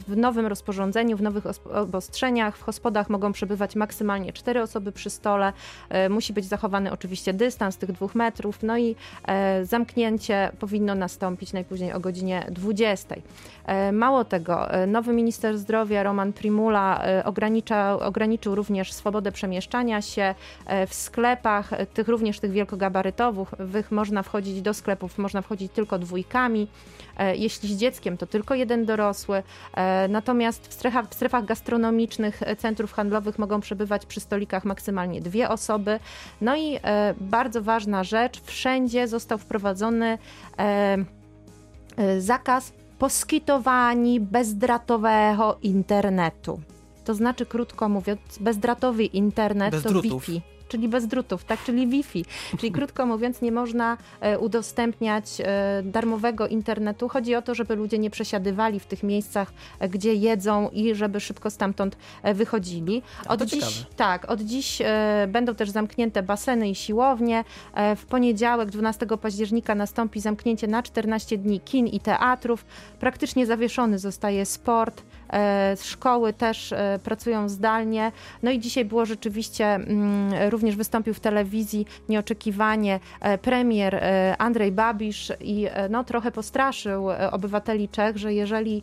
w 0.07 0.17
nowym 0.17 0.45
rozporządzeniu, 0.45 1.17
w 1.17 1.21
nowych 1.21 1.43
obostrzeniach 1.73 2.57
w 2.57 2.61
hospodach 2.61 3.09
mogą 3.09 3.31
przebywać 3.31 3.75
maksymalnie 3.75 4.33
cztery 4.33 4.61
osoby 4.61 4.91
przy 4.91 5.09
stole. 5.09 5.53
E, 5.89 6.09
Musi 6.09 6.33
być 6.33 6.45
zachowany 6.45 6.91
oczywiście 6.91 7.33
dystans 7.33 7.77
tych 7.77 7.91
dwóch 7.91 8.15
metrów, 8.15 8.63
no 8.63 8.77
i 8.77 8.95
e, 9.27 9.65
zamknięcie 9.65 10.51
powinno 10.59 10.95
nastąpić 10.95 11.53
najpóźniej 11.53 11.93
o 11.93 11.99
godzinie 11.99 12.45
20. 12.51 13.15
E, 13.65 13.91
Mało 13.91 14.25
tego, 14.25 14.67
nowy 14.87 15.13
minister 15.13 15.57
zdrowia 15.57 16.03
Roman 16.03 16.33
Primula 16.33 17.01
ogranicza, 17.23 17.99
ograniczył 17.99 18.55
również 18.55 18.93
swobodę 18.93 19.31
przemieszczania 19.31 20.01
się 20.01 20.35
w 20.87 20.93
sklepach, 20.93 21.71
tych 21.93 22.07
również 22.07 22.39
tych 22.39 22.51
wielkogabarytowych, 22.51 23.91
można 23.91 24.23
wchodzić 24.23 24.61
do 24.61 24.73
sklepów, 24.73 25.17
można 25.17 25.41
wchodzić 25.41 25.71
tylko 25.71 25.84
tylko 25.85 25.99
dwójkami. 25.99 26.67
E, 27.17 27.35
Jeśli 27.35 27.75
z 27.75 27.77
dzieckiem, 27.77 28.17
to 28.17 28.25
tylko 28.25 28.55
jeden 28.55 28.85
dorosły. 28.85 29.43
E, 29.73 30.07
Natomiast 30.07 30.67
w 30.67 30.73
strefach, 30.73 31.09
w 31.09 31.13
strefach 31.13 31.45
gastronomicznych 31.45 32.43
e, 32.43 32.55
centrów 32.55 32.93
handlowych 32.93 33.39
mogą 33.39 33.61
przebywać 33.61 34.05
przy 34.05 34.19
stolikach 34.19 34.65
maksymalnie 34.65 35.21
dwie 35.21 35.49
osoby. 35.49 35.99
No 36.41 36.55
i 36.57 36.79
bardzo 37.21 37.61
ważna 37.61 38.03
rzecz, 38.03 38.41
wszędzie 38.41 39.07
został 39.07 39.37
wprowadzony 39.37 40.17
zakaz 42.19 42.73
poskitowani 42.99 44.19
bezdratowego 44.19 45.57
internetu. 45.61 46.59
To 47.05 47.13
znaczy, 47.13 47.45
krótko 47.45 47.89
mówiąc, 47.89 48.19
bezdratowy 48.39 49.05
internet 49.05 49.71
Bez 49.71 49.83
to 49.83 49.89
drutów. 49.89 50.25
Wi-Fi. 50.25 50.54
Czyli 50.67 50.87
bez 50.87 51.07
drutów, 51.07 51.43
tak, 51.43 51.63
czyli 51.63 51.87
Wi-Fi. 51.87 52.25
Czyli 52.57 52.71
krótko 52.77 53.05
mówiąc, 53.05 53.41
nie 53.41 53.51
można 53.51 53.97
e, 54.21 54.39
udostępniać 54.39 55.41
e, 55.41 55.83
darmowego 55.83 56.47
internetu. 56.47 57.09
Chodzi 57.09 57.35
o 57.35 57.41
to, 57.41 57.55
żeby 57.55 57.75
ludzie 57.75 57.99
nie 57.99 58.09
przesiadywali 58.09 58.79
w 58.79 58.85
tych 58.85 59.03
miejscach, 59.03 59.53
e, 59.79 59.89
gdzie 59.89 60.13
jedzą 60.13 60.69
i 60.69 60.95
żeby 60.95 61.19
szybko 61.19 61.49
stamtąd 61.49 61.97
wychodzili. 62.33 63.01
Od 63.27 63.41
dziś, 63.41 63.59
ciekawe. 63.59 63.95
tak, 63.95 64.31
od 64.31 64.41
dziś 64.41 64.81
będą 65.27 65.55
też 65.55 65.69
zamknięte 65.69 66.23
baseny 66.23 66.69
i 66.69 66.75
siłownie. 66.75 67.43
W 67.95 68.05
poniedziałek, 68.05 68.69
12 68.69 69.05
października, 69.21 69.75
nastąpi 69.75 70.19
zamknięcie 70.19 70.67
na 70.67 70.83
14 70.83 71.37
dni 71.37 71.59
kin 71.59 71.87
i 71.87 71.99
teatrów. 71.99 72.65
Praktycznie 72.99 73.45
zawieszony 73.45 73.99
zostaje 73.99 74.45
sport. 74.45 75.03
E, 75.33 75.75
szkoły 75.81 76.33
też 76.33 76.71
e, 76.71 76.99
pracują 77.03 77.49
zdalnie. 77.49 78.11
No 78.43 78.51
i 78.51 78.59
dzisiaj 78.59 78.85
było 78.85 79.05
rzeczywiście, 79.05 79.65
mm, 79.65 80.49
również 80.49 80.75
wystąpił 80.75 81.13
w 81.13 81.19
telewizji 81.19 81.85
nieoczekiwanie 82.09 82.99
e, 83.21 83.37
premier 83.37 84.03
Andrzej 84.37 84.71
Babisz 84.71 85.31
i 85.41 85.67
no, 85.89 86.03
trochę 86.03 86.31
postraszył 86.31 87.07
obywateli 87.31 87.89
Czech, 87.89 88.17
że 88.17 88.33
jeżeli 88.33 88.81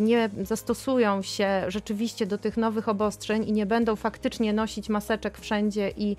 nie 0.00 0.30
zastosują 0.42 1.22
się 1.22 1.64
rzeczywiście 1.68 2.26
do 2.26 2.38
tych 2.38 2.56
nowych 2.56 2.88
obostrzeń 2.88 3.48
i 3.48 3.52
nie 3.52 3.66
będą 3.66 3.96
faktycznie 3.96 4.52
nosić 4.52 4.88
maseczek 4.88 5.38
wszędzie 5.38 5.90
i 5.96 6.16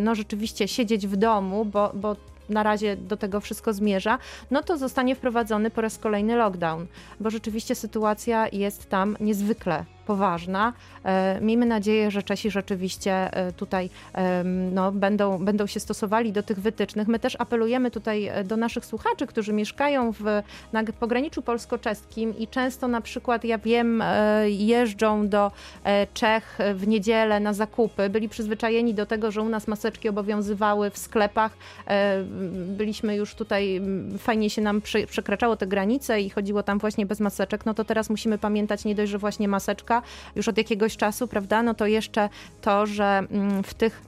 no, 0.00 0.14
rzeczywiście 0.14 0.68
siedzieć 0.68 1.06
w 1.06 1.16
domu, 1.16 1.64
bo, 1.64 1.90
bo 1.94 2.16
na 2.48 2.62
razie 2.62 2.96
do 2.96 3.16
tego 3.16 3.40
wszystko 3.40 3.72
zmierza, 3.72 4.18
no 4.50 4.62
to 4.62 4.78
zostanie 4.78 5.14
wprowadzony 5.14 5.70
po 5.70 5.80
raz 5.80 5.98
kolejny 5.98 6.36
lockdown, 6.36 6.86
bo 7.20 7.30
rzeczywiście 7.30 7.74
sytuacja 7.74 8.48
jest 8.48 8.88
tam 8.88 9.16
niezwykle 9.20 9.84
poważna. 10.08 10.72
E, 11.04 11.40
Miejmy 11.40 11.66
nadzieję, 11.66 12.10
że 12.10 12.22
Czesi 12.22 12.50
rzeczywiście 12.50 13.12
e, 13.12 13.52
tutaj 13.52 13.90
no, 14.72 14.92
będą, 14.92 15.44
będą 15.44 15.66
się 15.66 15.80
stosowali 15.80 16.32
do 16.32 16.42
tych 16.42 16.60
wytycznych. 16.60 17.08
My 17.08 17.18
też 17.18 17.36
apelujemy 17.38 17.90
tutaj 17.90 18.26
e, 18.26 18.44
do 18.44 18.56
naszych 18.56 18.84
słuchaczy, 18.84 19.26
którzy 19.26 19.52
mieszkają 19.52 20.12
w, 20.12 20.24
na 20.72 20.84
pograniczu 21.00 21.42
polsko-czeskim 21.42 22.38
i 22.38 22.48
często 22.48 22.88
na 22.88 23.00
przykład, 23.00 23.44
ja 23.44 23.58
wiem, 23.58 24.02
jeżdżą 24.46 25.28
do 25.28 25.52
Czech 26.14 26.58
w 26.74 26.86
niedzielę 26.86 27.40
na 27.40 27.52
zakupy. 27.52 28.08
Byli 28.10 28.28
przyzwyczajeni 28.28 28.94
do 28.94 29.06
tego, 29.06 29.30
że 29.30 29.42
u 29.42 29.48
nas 29.48 29.68
maseczki 29.68 30.08
obowiązywały 30.08 30.90
w 30.90 30.98
sklepach. 30.98 31.52
Byliśmy 32.66 33.16
już 33.16 33.34
tutaj, 33.34 33.80
fajnie 34.18 34.50
się 34.50 34.62
nam 34.62 34.80
prze- 34.80 35.06
przekraczało 35.06 35.56
te 35.56 35.66
granice 35.66 36.20
i 36.20 36.30
chodziło 36.30 36.62
tam 36.62 36.78
właśnie 36.78 37.06
bez 37.06 37.20
maseczek. 37.20 37.66
No 37.66 37.74
to 37.74 37.84
teraz 37.84 38.10
musimy 38.10 38.38
pamiętać 38.38 38.84
nie 38.84 38.94
dość, 38.94 39.10
że 39.12 39.18
właśnie 39.18 39.48
maseczka 39.48 39.97
już 40.36 40.48
od 40.48 40.58
jakiegoś 40.58 40.96
czasu, 40.96 41.28
prawda? 41.28 41.62
No 41.62 41.74
to 41.74 41.86
jeszcze 41.86 42.28
to, 42.60 42.86
że 42.86 43.22
mm, 43.30 43.62
w 43.62 43.74
tych 43.74 44.02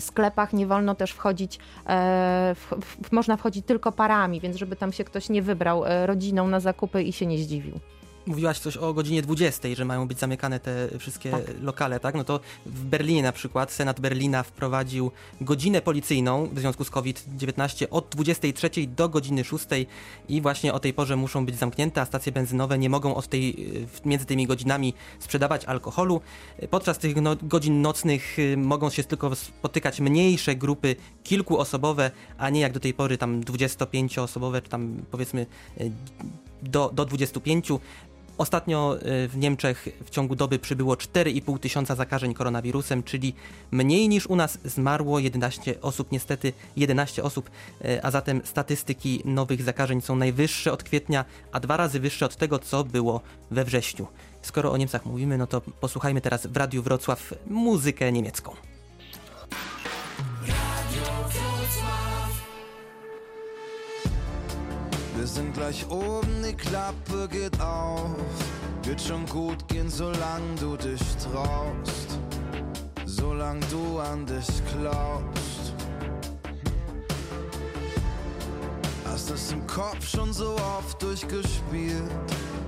sklepach 0.00 0.52
nie 0.52 0.66
wolno 0.66 0.94
też 0.94 1.10
wchodzić, 1.10 1.58
e, 1.86 2.54
w, 2.54 2.74
w, 2.84 3.12
można 3.12 3.36
wchodzić 3.36 3.66
tylko 3.66 3.92
parami, 3.92 4.40
więc 4.40 4.56
żeby 4.56 4.76
tam 4.76 4.92
się 4.92 5.04
ktoś 5.04 5.28
nie 5.28 5.42
wybrał 5.42 5.84
e, 5.84 6.06
rodziną 6.06 6.48
na 6.48 6.60
zakupy 6.60 7.02
i 7.02 7.12
się 7.12 7.26
nie 7.26 7.38
zdziwił. 7.38 7.80
Mówiłaś 8.26 8.58
coś 8.58 8.76
o 8.76 8.94
godzinie 8.94 9.22
20, 9.22 9.68
że 9.74 9.84
mają 9.84 10.08
być 10.08 10.18
zamykane 10.18 10.60
te 10.60 10.98
wszystkie 10.98 11.30
Tak. 11.30 11.40
lokale, 11.62 12.00
tak? 12.00 12.14
No 12.14 12.24
to 12.24 12.40
w 12.66 12.84
Berlinie 12.84 13.22
na 13.22 13.32
przykład 13.32 13.72
Senat 13.72 14.00
Berlina 14.00 14.42
wprowadził 14.42 15.10
godzinę 15.40 15.80
policyjną 15.80 16.48
w 16.52 16.58
związku 16.58 16.84
z 16.84 16.90
COVID-19 16.90 17.86
od 17.90 18.08
23 18.08 18.70
do 18.86 19.08
godziny 19.08 19.44
6 19.44 19.66
i 20.28 20.40
właśnie 20.40 20.72
o 20.72 20.80
tej 20.80 20.94
porze 20.94 21.16
muszą 21.16 21.46
być 21.46 21.56
zamknięte, 21.56 22.00
a 22.00 22.04
stacje 22.04 22.32
benzynowe 22.32 22.78
nie 22.78 22.90
mogą 22.90 23.14
od 23.14 23.28
tej, 23.28 23.72
między 24.04 24.26
tymi 24.26 24.46
godzinami 24.46 24.94
sprzedawać 25.18 25.64
alkoholu. 25.64 26.20
Podczas 26.70 26.98
tych 26.98 27.16
no, 27.16 27.36
godzin 27.42 27.82
nocnych 27.82 28.38
y, 28.38 28.56
mogą 28.56 28.90
się 28.90 29.04
tylko 29.04 29.34
spotykać 29.34 30.00
mniejsze 30.00 30.56
grupy, 30.56 30.96
kilkuosobowe, 31.24 32.10
a 32.38 32.50
nie 32.50 32.60
jak 32.60 32.72
do 32.72 32.80
tej 32.80 32.94
pory 32.94 33.18
tam 33.18 33.40
25-osobowe, 33.40 34.62
czy 34.62 34.68
tam 34.68 35.02
powiedzmy 35.10 35.46
y, 35.80 35.92
do, 36.62 36.90
do 36.94 37.04
25. 37.04 37.68
Ostatnio 38.38 38.96
y, 39.24 39.28
w 39.28 39.36
Niemczech 39.36 39.88
w 40.04 40.10
ciągu 40.10 40.36
doby 40.36 40.58
przybyło 40.58 40.94
4,5 40.94 41.58
tysiąca 41.58 41.94
zakażeń 41.94 42.34
koronawirusem, 42.34 43.02
czyli 43.02 43.34
mniej 43.70 44.08
niż 44.08 44.26
u 44.26 44.36
nas 44.36 44.58
zmarło 44.64 45.18
11 45.18 45.80
osób, 45.80 46.12
niestety 46.12 46.52
11 46.76 47.22
osób, 47.22 47.50
y, 47.84 48.02
a 48.02 48.10
zatem 48.10 48.40
statystyki 48.44 49.22
nowych 49.24 49.62
zakażeń 49.62 50.00
są 50.00 50.16
najwyższe 50.16 50.72
od 50.72 50.82
kwietnia, 50.82 51.24
a 51.52 51.60
dwa 51.60 51.76
razy 51.76 52.00
wyższe 52.00 52.26
od 52.26 52.36
tego, 52.36 52.58
co 52.58 52.84
było 52.84 53.20
we 53.50 53.64
wrześniu. 53.64 54.06
Skoro 54.42 54.72
o 54.72 54.76
Niemcach 54.76 55.06
mówimy, 55.06 55.38
no 55.38 55.46
to 55.46 55.60
posłuchajmy 55.60 56.20
teraz 56.20 56.46
w 56.46 56.56
Radiu 56.56 56.82
Wrocław 56.82 57.34
muzykę 57.46 58.12
niemiecką. 58.12 58.52
Wir 65.22 65.28
sind 65.28 65.54
gleich 65.54 65.88
oben, 65.88 66.42
die 66.44 66.52
Klappe 66.52 67.28
geht 67.28 67.60
auf. 67.60 68.16
Wird 68.82 69.00
schon 69.00 69.24
gut 69.26 69.68
gehen, 69.68 69.88
solange 69.88 70.56
du 70.58 70.76
dich 70.76 71.00
traust. 71.22 72.18
Solange 73.06 73.60
du 73.70 74.00
an 74.00 74.26
dich 74.26 74.48
glaubst. 74.76 75.74
Hast 79.04 79.30
es 79.30 79.52
im 79.52 79.64
Kopf 79.68 80.04
schon 80.04 80.32
so 80.32 80.56
oft 80.76 81.00
durchgespielt, 81.00 82.10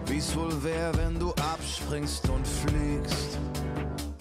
wie's 0.07 0.37
wohl 0.37 0.63
wär, 0.63 0.97
wenn 0.97 1.19
du 1.19 1.31
abspringst 1.31 2.29
und 2.29 2.47
fliegst. 2.47 3.37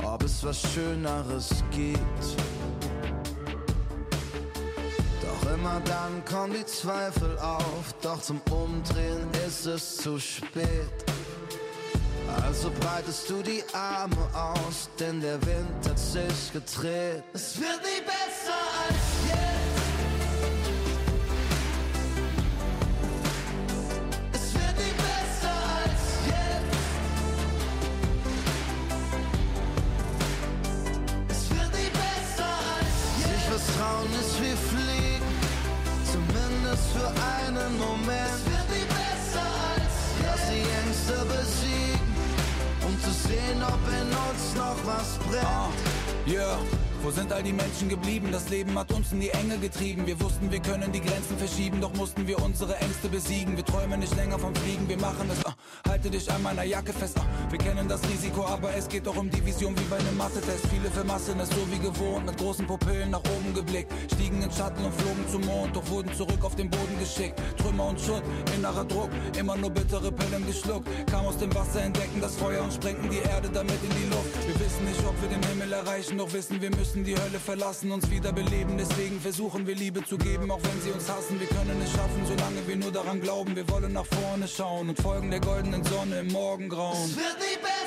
Ob 0.04 0.24
es 0.24 0.44
was 0.44 0.60
Schöneres 0.74 1.64
gibt. 1.70 2.43
Immer 5.64 5.80
dann 5.86 6.26
kommen 6.26 6.54
die 6.54 6.66
Zweifel 6.66 7.40
auf, 7.40 7.96
doch 8.02 8.22
zum 8.22 8.42
Umdrehen 8.52 9.30
ist 9.48 9.66
es 9.66 9.96
zu 9.98 10.20
spät. 10.20 10.92
Also 12.44 12.70
breitest 12.82 13.30
du 13.30 13.42
die 13.42 13.64
Arme 13.74 14.28
aus, 14.34 14.90
denn 15.00 15.22
der 15.22 15.42
Wind 15.46 15.88
hat 15.88 15.98
sich 15.98 16.52
gedreht. 16.52 17.24
Es 17.34 17.58
wird 17.58 17.80
nie 17.82 18.02
besser 18.04 18.33
für 36.94 37.08
einen 37.08 37.78
Moment. 37.78 38.34
Es 38.36 38.46
wird 38.46 38.70
nie 38.70 38.86
besser 38.86 39.48
als 39.74 39.96
jetzt. 40.20 40.30
Lass 40.30 40.44
die 40.50 40.66
Ängste 40.82 41.26
besiegen, 41.26 42.16
um 42.86 42.94
zu 43.02 43.12
sehen, 43.12 43.62
ob 43.64 43.82
in 44.00 44.10
uns 44.28 44.56
noch 44.56 44.80
was 44.86 45.18
brennt. 45.28 45.80
Yeah. 46.26 46.83
Wo 47.04 47.12
sind 47.12 47.34
all 47.34 47.44
die 47.44 47.52
Menschen 47.52 47.90
geblieben? 47.90 48.30
Das 48.32 48.48
Leben 48.48 48.80
hat 48.80 48.90
uns 48.94 49.12
in 49.12 49.20
die 49.20 49.30
Enge 49.30 49.58
getrieben. 49.58 50.08
Wir 50.08 50.18
wussten, 50.22 50.50
wir 50.50 50.62
können 50.62 50.90
die 50.94 51.02
Grenzen 51.02 51.38
verschieben, 51.38 51.82
doch 51.82 51.94
mussten 51.96 52.26
wir 52.26 52.42
unsere 52.42 52.78
Ängste 52.78 53.10
besiegen. 53.10 53.58
Wir 53.58 53.66
träumen 53.66 54.00
nicht 54.00 54.16
länger 54.16 54.40
vom 54.40 54.56
Fliegen, 54.56 54.88
wir 54.88 54.98
machen 54.98 55.30
es. 55.30 55.46
ah. 55.46 55.54
halte 55.90 56.10
dich 56.10 56.32
an 56.32 56.42
meiner 56.42 56.64
Jacke 56.64 56.94
fest. 56.94 57.18
ah. 57.20 57.26
wir 57.50 57.60
kennen 57.60 57.90
das 57.90 58.02
Risiko, 58.08 58.46
aber 58.46 58.74
es 58.74 58.88
geht 58.88 59.06
doch 59.06 59.18
um 59.18 59.30
die 59.30 59.46
Vision 59.46 59.78
wie 59.78 59.84
bei 59.90 59.98
einem 59.98 60.16
Mathe-Test. 60.16 60.66
Viele 60.68 60.90
vermassen 60.90 61.38
es 61.42 61.50
so 61.50 61.68
wie 61.72 61.80
gewohnt, 61.80 62.26
mit 62.26 62.38
großen 62.38 62.66
Pupillen 62.66 63.10
nach 63.12 63.24
oben 63.36 63.54
geblickt. 63.54 63.92
Stiegen 64.14 64.42
in 64.42 64.50
Schatten 64.50 64.86
und 64.86 64.96
flogen 64.96 65.26
zum 65.30 65.42
Mond, 65.42 65.76
doch 65.76 65.86
wurden 65.90 66.14
zurück 66.16 66.42
auf 66.42 66.56
den 66.56 66.70
Boden 66.70 66.98
geschickt. 67.00 67.38
Trümmer 67.58 67.88
und 67.88 68.00
Schutt, 68.00 68.24
innerer 68.56 68.86
Druck, 68.86 69.10
immer 69.38 69.58
nur 69.58 69.72
bittere 69.72 70.10
Pillen 70.10 70.48
geschluckt. 70.48 70.88
Kam 71.12 71.26
aus 71.26 71.38
dem 71.38 71.54
Wasser, 71.54 71.82
entdecken 71.82 72.22
das 72.22 72.38
Feuer 72.38 72.64
und 72.64 72.72
sprengten 72.72 73.10
die 73.10 73.18
Erde 73.18 73.50
damit 73.54 73.84
in 73.84 73.90
die 73.90 74.10
Luft. 74.10 74.48
Wir 74.48 74.58
wissen 74.66 74.86
nicht, 74.86 75.04
ob 75.06 75.22
wir 75.22 75.28
den 75.28 75.44
Himmel 75.50 75.74
erreichen, 75.74 76.18
doch 76.18 76.32
wissen, 76.32 76.62
wir 76.62 76.70
müssen 76.70 76.93
die 77.02 77.16
Hölle 77.18 77.40
verlassen, 77.40 77.92
uns 77.92 78.10
wiederbeleben. 78.12 78.78
Deswegen 78.78 79.20
versuchen 79.20 79.66
wir 79.66 79.74
Liebe 79.74 80.06
zu 80.06 80.18
geben, 80.18 80.52
auch 80.52 80.62
wenn 80.62 80.80
sie 80.82 80.92
uns 80.92 81.10
hassen. 81.10 81.40
Wir 81.40 81.48
können 81.48 81.82
es 81.82 81.92
schaffen, 81.92 82.24
solange 82.28 82.68
wir 82.68 82.76
nur 82.76 82.92
daran 82.92 83.20
glauben. 83.20 83.56
Wir 83.56 83.68
wollen 83.70 83.94
nach 83.94 84.06
vorne 84.06 84.48
schauen 84.48 84.90
und 84.90 85.02
folgen 85.02 85.32
der 85.32 85.40
goldenen 85.40 85.84
Sonne 85.84 86.20
im 86.20 86.28
Morgengrauen. 86.28 87.06
Es 87.06 87.16
wird 87.16 87.40
nie 87.40 87.58
besser 87.58 87.83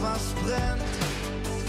was 0.00 0.34
brennt. 0.44 0.82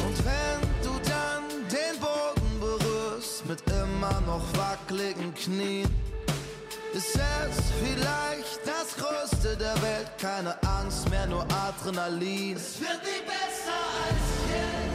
Und 0.05 0.17
wenn 0.25 0.61
du 0.83 0.93
dann 1.09 1.43
den 1.69 1.99
Boden 1.99 2.59
berührst 2.59 3.45
mit 3.45 3.61
immer 3.69 4.21
noch 4.21 4.45
wackeligen 4.57 5.33
Knien, 5.33 5.89
ist 6.93 7.15
es 7.15 7.55
vielleicht 7.83 8.59
das 8.65 8.95
Größte 8.95 9.57
der 9.57 9.75
Welt. 9.81 10.11
Keine 10.19 10.55
Angst 10.63 11.09
mehr, 11.09 11.25
nur 11.25 11.45
Adrenalin. 11.51 12.55
Es 12.55 12.79
wird 12.79 13.01
nie 13.03 13.23
besser 13.25 13.79
als 14.05 14.25
jetzt. 14.49 14.92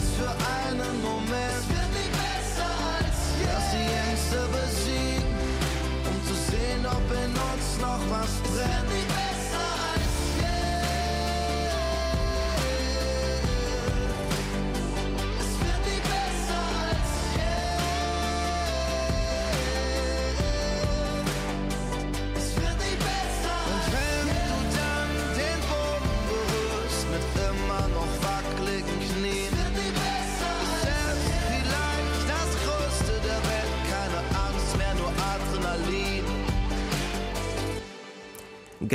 Für 0.00 0.28
einen 0.28 1.02
Moment. 1.02 1.75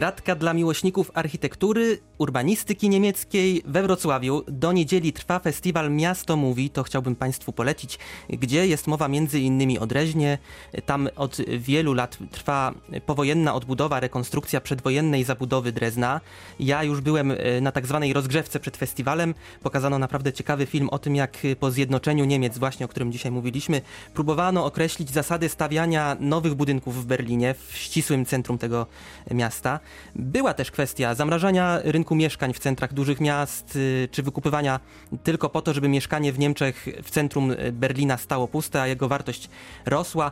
Gratka 0.01 0.35
dla 0.35 0.53
miłośników 0.53 1.11
architektury, 1.13 1.99
urbanistyki 2.17 2.89
niemieckiej 2.89 3.61
we 3.65 3.83
Wrocławiu. 3.83 4.43
Do 4.47 4.71
niedzieli 4.71 5.13
trwa 5.13 5.39
festiwal 5.39 5.91
Miasto 5.91 6.35
Mówi, 6.35 6.69
to 6.69 6.83
chciałbym 6.83 7.15
Państwu 7.15 7.53
polecić, 7.53 7.99
gdzie 8.29 8.67
jest 8.67 8.87
mowa 8.87 9.07
między 9.07 9.39
innymi 9.39 9.79
o 9.79 9.87
Dreźnie. 9.87 10.37
Tam 10.85 11.09
od 11.15 11.37
wielu 11.57 11.93
lat 11.93 12.17
trwa 12.31 12.73
powojenna 13.05 13.53
odbudowa, 13.53 13.99
rekonstrukcja 13.99 14.61
przedwojennej 14.61 15.23
zabudowy 15.23 15.71
Drezna. 15.71 16.21
Ja 16.59 16.83
już 16.83 17.01
byłem 17.01 17.31
e, 17.31 17.61
na 17.61 17.71
tak 17.71 17.87
zwanej 17.87 18.13
rozgrzewce 18.13 18.59
przed 18.59 18.77
festiwalem. 18.77 19.33
Pokazano 19.63 19.99
naprawdę 19.99 20.33
ciekawy 20.33 20.65
film 20.65 20.89
o 20.89 20.99
tym, 20.99 21.15
jak 21.15 21.37
po 21.59 21.71
zjednoczeniu 21.71 22.25
Niemiec, 22.25 22.57
właśnie 22.57 22.85
o 22.85 22.89
którym 22.89 23.11
dzisiaj 23.11 23.31
mówiliśmy, 23.31 23.81
próbowano 24.13 24.65
określić 24.65 25.09
zasady 25.09 25.49
stawiania 25.49 26.17
nowych 26.19 26.53
budynków 26.53 27.03
w 27.03 27.05
Berlinie, 27.05 27.55
w 27.67 27.77
ścisłym 27.77 28.25
centrum 28.25 28.57
tego 28.57 28.85
miasta. 29.31 29.79
Była 30.15 30.53
też 30.53 30.71
kwestia 30.71 31.15
zamrażania 31.15 31.79
rynku 31.83 32.15
mieszkań 32.15 32.53
w 32.53 32.59
centrach 32.59 32.93
dużych 32.93 33.21
miast, 33.21 33.75
y, 33.75 34.09
czy 34.11 34.23
wykupywania 34.23 34.79
tylko 35.23 35.49
po 35.49 35.61
to, 35.61 35.73
żeby 35.73 35.87
mieszkanie 35.87 36.33
w 36.33 36.39
Niemczech 36.39 36.87
w 37.03 37.11
centrum 37.11 37.51
y, 37.51 37.71
Berlina 37.71 38.17
stało 38.17 38.47
puste, 38.47 38.81
a 38.81 38.87
jego 38.87 39.07
wartość 39.07 39.49
rosła. 39.85 40.31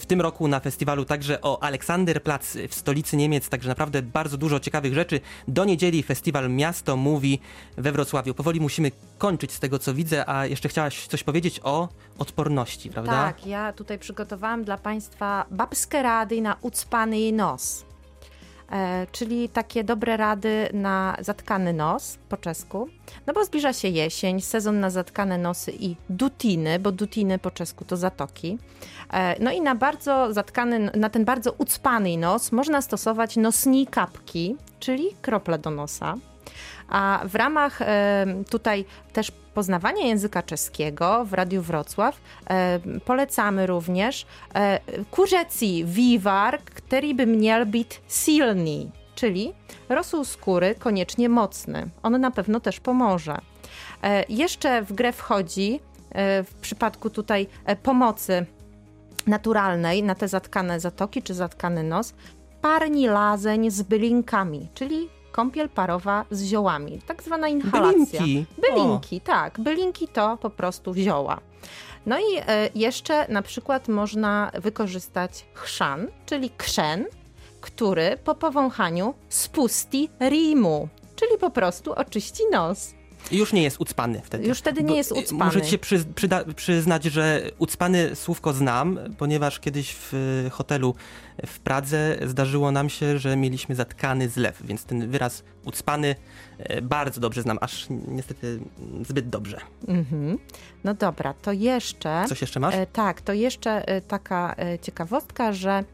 W 0.00 0.06
tym 0.06 0.20
roku 0.20 0.48
na 0.48 0.60
festiwalu 0.60 1.04
także 1.04 1.40
o 1.40 1.62
Aleksanderplatz 1.62 2.56
w 2.68 2.74
stolicy 2.74 3.16
Niemiec, 3.16 3.48
także 3.48 3.68
naprawdę 3.68 4.02
bardzo 4.02 4.36
dużo 4.36 4.60
ciekawych 4.60 4.94
rzeczy. 4.94 5.20
Do 5.48 5.64
niedzieli 5.64 6.02
festiwal 6.02 6.50
Miasto 6.50 6.96
mówi 6.96 7.40
we 7.76 7.92
Wrocławiu. 7.92 8.34
Powoli 8.34 8.60
musimy 8.60 8.90
kończyć 9.18 9.52
z 9.52 9.60
tego, 9.60 9.78
co 9.78 9.94
widzę, 9.94 10.28
a 10.28 10.46
jeszcze 10.46 10.68
chciałaś 10.68 11.06
coś 11.06 11.22
powiedzieć 11.22 11.60
o 11.62 11.88
odporności, 12.18 12.90
prawda? 12.90 13.12
Tak, 13.12 13.46
ja 13.46 13.72
tutaj 13.72 13.98
przygotowałam 13.98 14.64
dla 14.64 14.78
Państwa 14.78 15.46
babskie 15.50 16.02
rady 16.02 16.40
na 16.40 16.56
ucpany 16.60 17.32
nos. 17.32 17.85
E, 18.72 19.06
czyli 19.12 19.48
takie 19.48 19.84
dobre 19.84 20.16
rady 20.16 20.68
na 20.72 21.16
zatkany 21.20 21.72
nos 21.72 22.18
po 22.28 22.36
czesku. 22.36 22.88
No 23.26 23.32
bo 23.34 23.44
zbliża 23.44 23.72
się 23.72 23.88
jesień, 23.88 24.40
sezon 24.40 24.80
na 24.80 24.90
zatkane 24.90 25.38
nosy 25.38 25.72
i 25.80 25.96
dutiny, 26.10 26.78
bo 26.78 26.92
dutiny 26.92 27.38
po 27.38 27.50
czesku 27.50 27.84
to 27.84 27.96
zatoki. 27.96 28.58
E, 29.12 29.42
no 29.44 29.52
i 29.52 29.60
na 29.60 29.74
bardzo 29.74 30.32
zatkany, 30.32 30.90
na 30.94 31.10
ten 31.10 31.24
bardzo 31.24 31.52
ucpany 31.52 32.18
nos 32.18 32.52
można 32.52 32.82
stosować 32.82 33.36
nosni 33.36 33.86
kapki, 33.86 34.56
czyli 34.80 35.06
krople 35.22 35.58
do 35.58 35.70
nosa. 35.70 36.14
A 36.88 37.20
w 37.24 37.34
ramach 37.34 37.78
tutaj 38.50 38.84
też 39.12 39.32
poznawania 39.54 40.06
języka 40.06 40.42
czeskiego 40.42 41.24
w 41.24 41.32
Radiu 41.32 41.62
Wrocław 41.62 42.20
polecamy 43.04 43.66
również 43.66 44.26
kurzeci 45.10 45.84
wiwar, 45.84 46.60
który 46.60 47.14
by 47.14 47.26
miał 47.26 47.66
być 47.66 48.00
silny, 48.08 48.90
czyli 49.14 49.52
rosół 49.88 50.24
skóry 50.24 50.74
koniecznie 50.78 51.28
mocny. 51.28 51.88
On 52.02 52.20
na 52.20 52.30
pewno 52.30 52.60
też 52.60 52.80
pomoże. 52.80 53.38
E, 54.02 54.24
jeszcze 54.28 54.82
w 54.82 54.92
grę 54.92 55.12
wchodzi 55.12 55.80
e, 56.10 56.42
w 56.42 56.54
przypadku 56.54 57.10
tutaj 57.10 57.46
e, 57.64 57.76
pomocy 57.76 58.46
naturalnej 59.26 60.02
na 60.02 60.14
te 60.14 60.28
zatkane 60.28 60.80
zatoki 60.80 61.22
czy 61.22 61.34
zatkany 61.34 61.82
nos 61.82 62.14
parni 62.60 63.06
lazeń 63.06 63.70
z 63.70 63.82
bylinkami, 63.82 64.68
czyli 64.74 65.08
kąpiel 65.36 65.68
parowa 65.68 66.24
z 66.30 66.44
ziołami, 66.44 67.00
tak 67.06 67.22
zwana 67.22 67.48
inhalacja. 67.48 68.20
Bylinki. 68.20 68.46
Bylinki, 68.58 69.20
tak. 69.20 69.60
Bylinki 69.60 70.08
to 70.08 70.36
po 70.36 70.50
prostu 70.50 70.94
zioła. 70.94 71.40
No 72.06 72.18
i 72.18 72.36
e, 72.36 72.70
jeszcze 72.74 73.26
na 73.28 73.42
przykład 73.42 73.88
można 73.88 74.50
wykorzystać 74.54 75.46
chrzan, 75.54 76.06
czyli 76.26 76.50
krzan, 76.50 77.04
który 77.60 78.16
po 78.24 78.34
powąchaniu 78.34 79.14
spusti 79.28 80.08
rimu, 80.20 80.88
czyli 81.16 81.38
po 81.38 81.50
prostu 81.50 81.92
oczyści 81.92 82.42
nos. 82.52 82.94
Już 83.32 83.52
nie 83.52 83.62
jest 83.62 83.80
ucpany 83.80 84.20
wtedy. 84.24 84.48
Już 84.48 84.58
wtedy 84.58 84.82
nie 84.82 84.96
jest 84.96 85.12
y, 85.12 85.14
ucpany. 85.14 85.44
Muszę 85.44 85.62
ci 85.62 85.70
się 85.70 85.78
przy, 85.78 86.04
przyda, 86.14 86.44
przyznać, 86.56 87.04
że 87.04 87.50
ucpany 87.58 88.16
słówko 88.16 88.52
znam, 88.52 88.98
ponieważ 89.18 89.60
kiedyś 89.60 89.94
w 89.94 90.14
y, 90.46 90.50
hotelu 90.50 90.94
w 91.46 91.58
Pradze 91.60 92.18
zdarzyło 92.26 92.70
nam 92.70 92.88
się, 92.90 93.18
że 93.18 93.36
mieliśmy 93.36 93.74
zatkany 93.74 94.28
zlew, 94.28 94.62
więc 94.64 94.84
ten 94.84 95.10
wyraz 95.10 95.44
ucpany 95.64 96.14
y, 96.70 96.82
bardzo 96.82 97.20
dobrze 97.20 97.42
znam, 97.42 97.58
aż 97.60 97.86
niestety 98.08 98.60
zbyt 99.08 99.28
dobrze. 99.28 99.60
Mhm. 99.88 100.38
No 100.84 100.94
dobra, 100.94 101.34
to 101.34 101.52
jeszcze. 101.52 102.24
Coś 102.28 102.40
jeszcze 102.40 102.60
masz? 102.60 102.74
E, 102.74 102.86
tak, 102.86 103.20
to 103.20 103.32
jeszcze 103.32 103.88
e, 103.88 104.00
taka 104.00 104.54
e, 104.58 104.78
ciekawostka, 104.78 105.52
że 105.52 105.84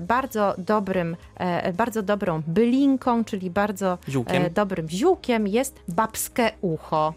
bardzo 0.00 0.54
dobrym, 0.58 1.16
e, 1.36 1.72
bardzo 1.72 2.02
dobrą 2.02 2.42
bylinką, 2.46 3.24
czyli 3.24 3.50
bardzo 3.50 3.98
Ziółkiem. 4.08 4.42
e, 4.42 4.50
dobrym 4.50 4.88
ziółkiem 4.88 5.46
jest 5.48 5.80
babskie 5.88 6.50
ucho, 6.60 7.14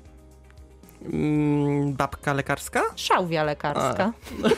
Mm, 1.13 1.93
babka 1.93 2.33
lekarska? 2.33 2.81
szałwia 2.95 3.43
lekarska. 3.43 4.13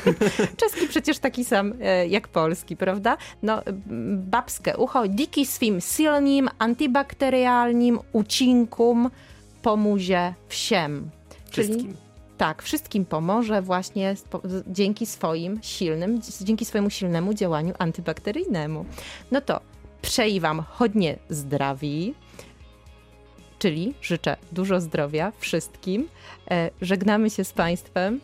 Czeski 0.58 0.88
przecież 0.88 1.20
taki 1.20 1.46
sam 1.46 1.74
e, 1.82 2.08
jak 2.08 2.28
polski, 2.28 2.78
prawda? 2.78 3.18
No, 3.44 3.62
babskie 4.16 4.78
ucho 4.78 5.08
diki 5.08 5.46
swym 5.46 5.82
silnym, 5.82 6.50
antybakterialnym 6.60 8.00
ucinkum 8.14 9.10
pomuzie 9.62 10.34
wsiem. 10.48 11.10
Wszystkim. 11.52 11.96
Tak, 12.40 12.64
wszystkim 12.64 13.06
pomoże 13.06 13.62
właśnie 13.62 14.16
dzięki 14.68 15.06
swoim 15.06 15.60
silnym, 15.62 16.22
dzięki 16.42 16.66
swojemu 16.66 16.90
silnemu 16.90 17.34
działaniu 17.34 17.74
antybakteryjnemu. 17.80 18.86
No 19.32 19.42
to 19.42 19.62
przej 20.02 20.40
wam 20.40 20.64
chodnie 20.70 21.18
zdrowi, 21.30 22.14
czyli 23.60 23.94
życzę 24.02 24.38
dużo 24.52 24.82
zdrowia 24.82 25.32
wszystkim. 25.40 26.10
E, 26.52 26.70
żegnamy 26.82 27.30
się 27.30 27.44
z 27.44 27.54
Państwem. 27.54 28.20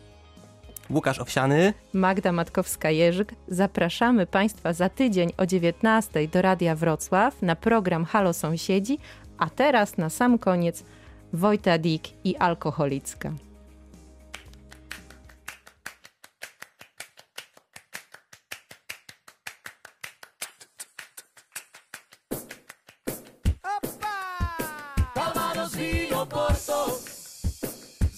Łukasz 0.90 1.18
Owsiany. 1.18 1.74
Magda 1.92 2.32
Matkowska-Jerzyk. 2.32 3.34
Zapraszamy 3.48 4.26
Państwa 4.26 4.72
za 4.72 4.88
tydzień 4.88 5.32
o 5.36 5.46
19 5.46 6.28
do 6.28 6.42
Radia 6.42 6.74
Wrocław 6.74 7.42
na 7.42 7.56
program 7.56 8.04
Halo 8.04 8.32
Sąsiedzi, 8.32 8.98
a 9.38 9.50
teraz 9.50 9.96
na 9.96 10.10
sam 10.10 10.38
koniec 10.38 10.84
Wojta 11.32 11.78
Dik 11.78 12.02
i 12.24 12.36
Alkoholicka. 12.36 13.32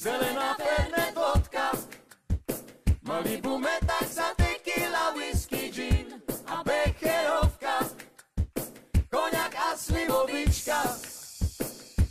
Zelená 0.08 0.56
Fernet 0.56 1.14
vodka, 1.14 1.70
Malibu 3.02 3.58
metaxa, 3.58 4.34
tequila, 4.36 5.12
whisky, 5.16 5.70
gin 5.72 6.06
a 6.46 6.64
becherovka, 6.64 7.76
koňak 9.12 9.54
a 9.56 9.76
slivovička. 9.76 10.80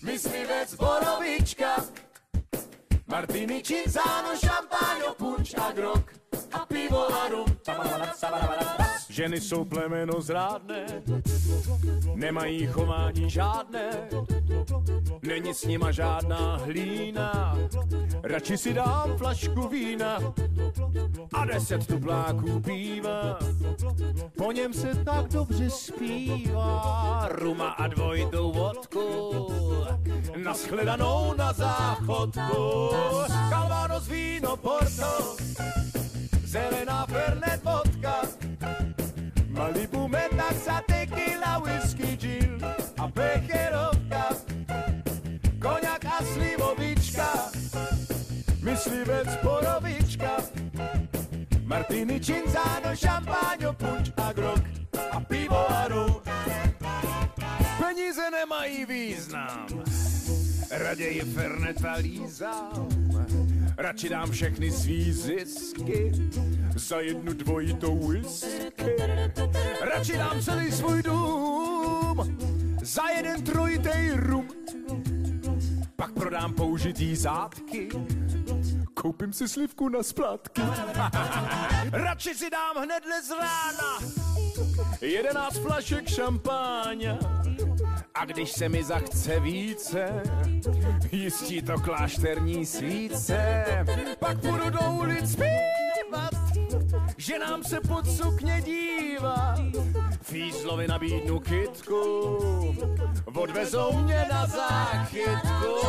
Myslivec, 0.01 0.75
borovička, 0.75 1.75
Martini, 3.07 3.61
Cinzano, 3.63 4.37
šampaňo, 4.37 5.13
punč 5.17 5.53
a 5.57 5.71
grok. 5.73 6.05
A 6.53 6.65
pivo 6.65 7.07
a 7.09 7.29
rum. 7.29 7.47
Ženy 9.17 9.41
jsou 9.41 9.65
plemeno 9.65 10.21
zrádné, 10.21 10.85
nemají 12.15 12.67
chování 12.67 13.29
žádné, 13.29 13.89
není 15.21 15.53
s 15.53 15.65
nima 15.65 15.91
žádná 15.91 16.57
hlína. 16.57 17.57
Radši 18.23 18.57
si 18.57 18.73
dám 18.73 19.17
flašku 19.17 19.67
vína 19.67 20.19
a 21.33 21.45
deset 21.45 21.87
tupláků 21.87 22.59
piva. 22.59 23.39
Po 24.37 24.51
něm 24.51 24.73
se 24.73 24.95
tak 25.05 25.27
dobře 25.27 25.69
zpívá, 25.69 27.27
ruma 27.31 27.69
a 27.69 27.87
dvojitou 27.87 28.51
vodku, 28.51 29.47
naschledanou 30.43 31.33
na 31.37 31.53
záchodku. 31.53 32.89
Calvados 33.49 34.07
víno 34.07 34.57
Porto, 34.57 35.35
zelená 36.45 37.05
Fernet 37.05 37.63
vodka, 37.63 37.86
whisky, 41.59 42.17
gin 42.17 42.61
a 42.97 43.07
pecherovka, 43.07 44.35
koniak 45.59 46.05
a 46.05 46.23
slivovička, 46.33 47.29
myslivec 48.61 49.27
borovička, 49.43 50.37
Martini, 51.65 52.19
Cinzano, 52.19 52.95
šampáňo, 52.95 53.73
punč 53.73 54.11
a 54.17 54.33
grok 54.33 54.63
a 55.11 55.19
pivo 55.19 55.67
a 55.69 55.87
rum. 55.87 56.21
Peníze 57.79 58.31
nemají 58.31 58.85
význam, 58.85 59.67
raději 60.71 61.21
Fernet 61.21 61.85
a 61.85 61.93
lízám. 61.93 62.87
Radši 63.77 64.09
dám 64.09 64.31
všechny 64.31 64.71
svý 64.71 65.13
zisky 65.13 66.11
za 66.75 66.99
jednu 66.99 67.33
dvojitou 67.33 68.07
whisky. 68.07 68.95
Radši 69.81 70.17
dám 70.17 70.41
celý 70.41 70.71
svůj 70.71 71.03
dům 71.03 72.37
za 72.81 73.07
jeden 73.09 73.43
trojitej 73.43 74.11
rum. 74.15 74.47
Pak 75.95 76.11
prodám 76.11 76.53
použitý 76.53 77.15
zátky, 77.15 77.89
koupím 78.93 79.33
si 79.33 79.47
slivku 79.47 79.89
na 79.89 80.03
splátky. 80.03 80.61
Radši 81.91 82.35
si 82.35 82.49
dám 82.49 82.83
hnedle 82.83 83.21
z 83.21 83.31
rána 83.31 83.99
jedenáct 85.01 85.57
flašek 85.57 86.09
šampáně. 86.09 87.17
A 88.19 88.25
když 88.25 88.51
se 88.51 88.69
mi 88.69 88.83
zachce 88.83 89.39
více, 89.39 90.23
jistí 91.11 91.61
to 91.61 91.79
klášterní 91.79 92.65
svíce, 92.65 93.65
pak 94.19 94.39
půjdu 94.41 94.69
do 94.69 94.79
ulic 94.91 95.31
zpívat, 95.31 96.33
že 97.17 97.39
nám 97.39 97.63
se 97.63 97.79
pod 97.87 98.11
sukně 98.11 98.61
dívá. 98.65 99.55
Fízlovi 100.21 100.87
nabídnu 100.87 101.39
kytku, 101.39 102.37
odvezou 103.33 103.93
mě 103.97 104.25
na 104.31 104.45
záchytku. 104.45 105.87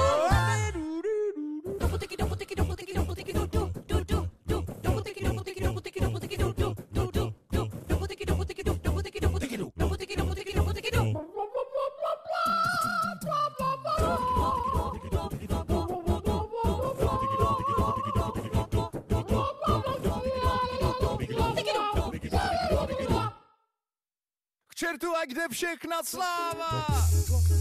K 24.99 25.01
čertu 25.01 25.15
a 25.17 25.25
kde 25.27 25.43
všechna 25.51 26.03
sláva, 26.03 26.87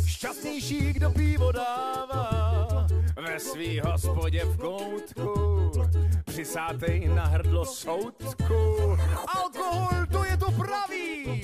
šťastnější, 0.05 0.93
kdo 0.93 1.11
pivo 1.11 1.51
dává. 1.51 2.67
Ve 3.21 3.39
svý 3.39 3.79
hospodě 3.79 4.45
v 4.45 4.57
koutku, 4.57 5.71
přisátej 6.25 7.07
na 7.07 7.25
hrdlo 7.25 7.65
soudku. 7.65 8.97
Alkohol, 9.27 10.05
to 10.11 10.23
je 10.23 10.37
to 10.37 10.51
pravý, 10.51 11.41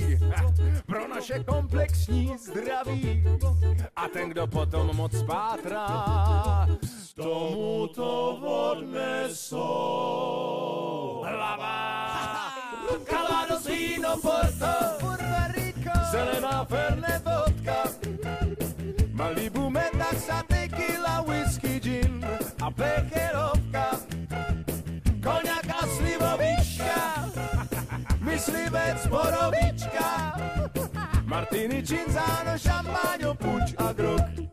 pro 0.85 1.07
naše 1.07 1.43
komplexní 1.43 2.37
zdraví. 2.37 3.23
A 3.95 4.07
ten, 4.07 4.29
kdo 4.29 4.47
potom 4.47 4.95
moc 4.95 5.23
pátrá, 5.23 6.67
tomu 7.15 7.87
to 7.87 8.35
odnesou. 8.71 9.61
Hlava, 11.25 12.53
Calvados 13.05 13.65
víno 13.67 14.17
Porto, 14.21 15.22
zelená 16.13 16.65
Fernet 16.65 17.23
vodka, 17.25 17.89
Malibu 19.13 19.69
metaxa, 19.69 20.45
tequila, 20.45 21.25
whisky, 21.25 21.79
gin 21.81 22.21
a 22.61 22.69
pecherovka, 22.69 23.97
koniak 25.23 25.69
a 25.73 25.81
slivovička, 25.97 27.01
myslivec 28.29 28.99
borovička, 29.09 30.37
Martini, 31.25 31.81
Cinzano, 31.81 32.53
šampáňo, 32.61 33.33
puč 33.33 33.73
a 33.81 33.89
grok 33.93 34.43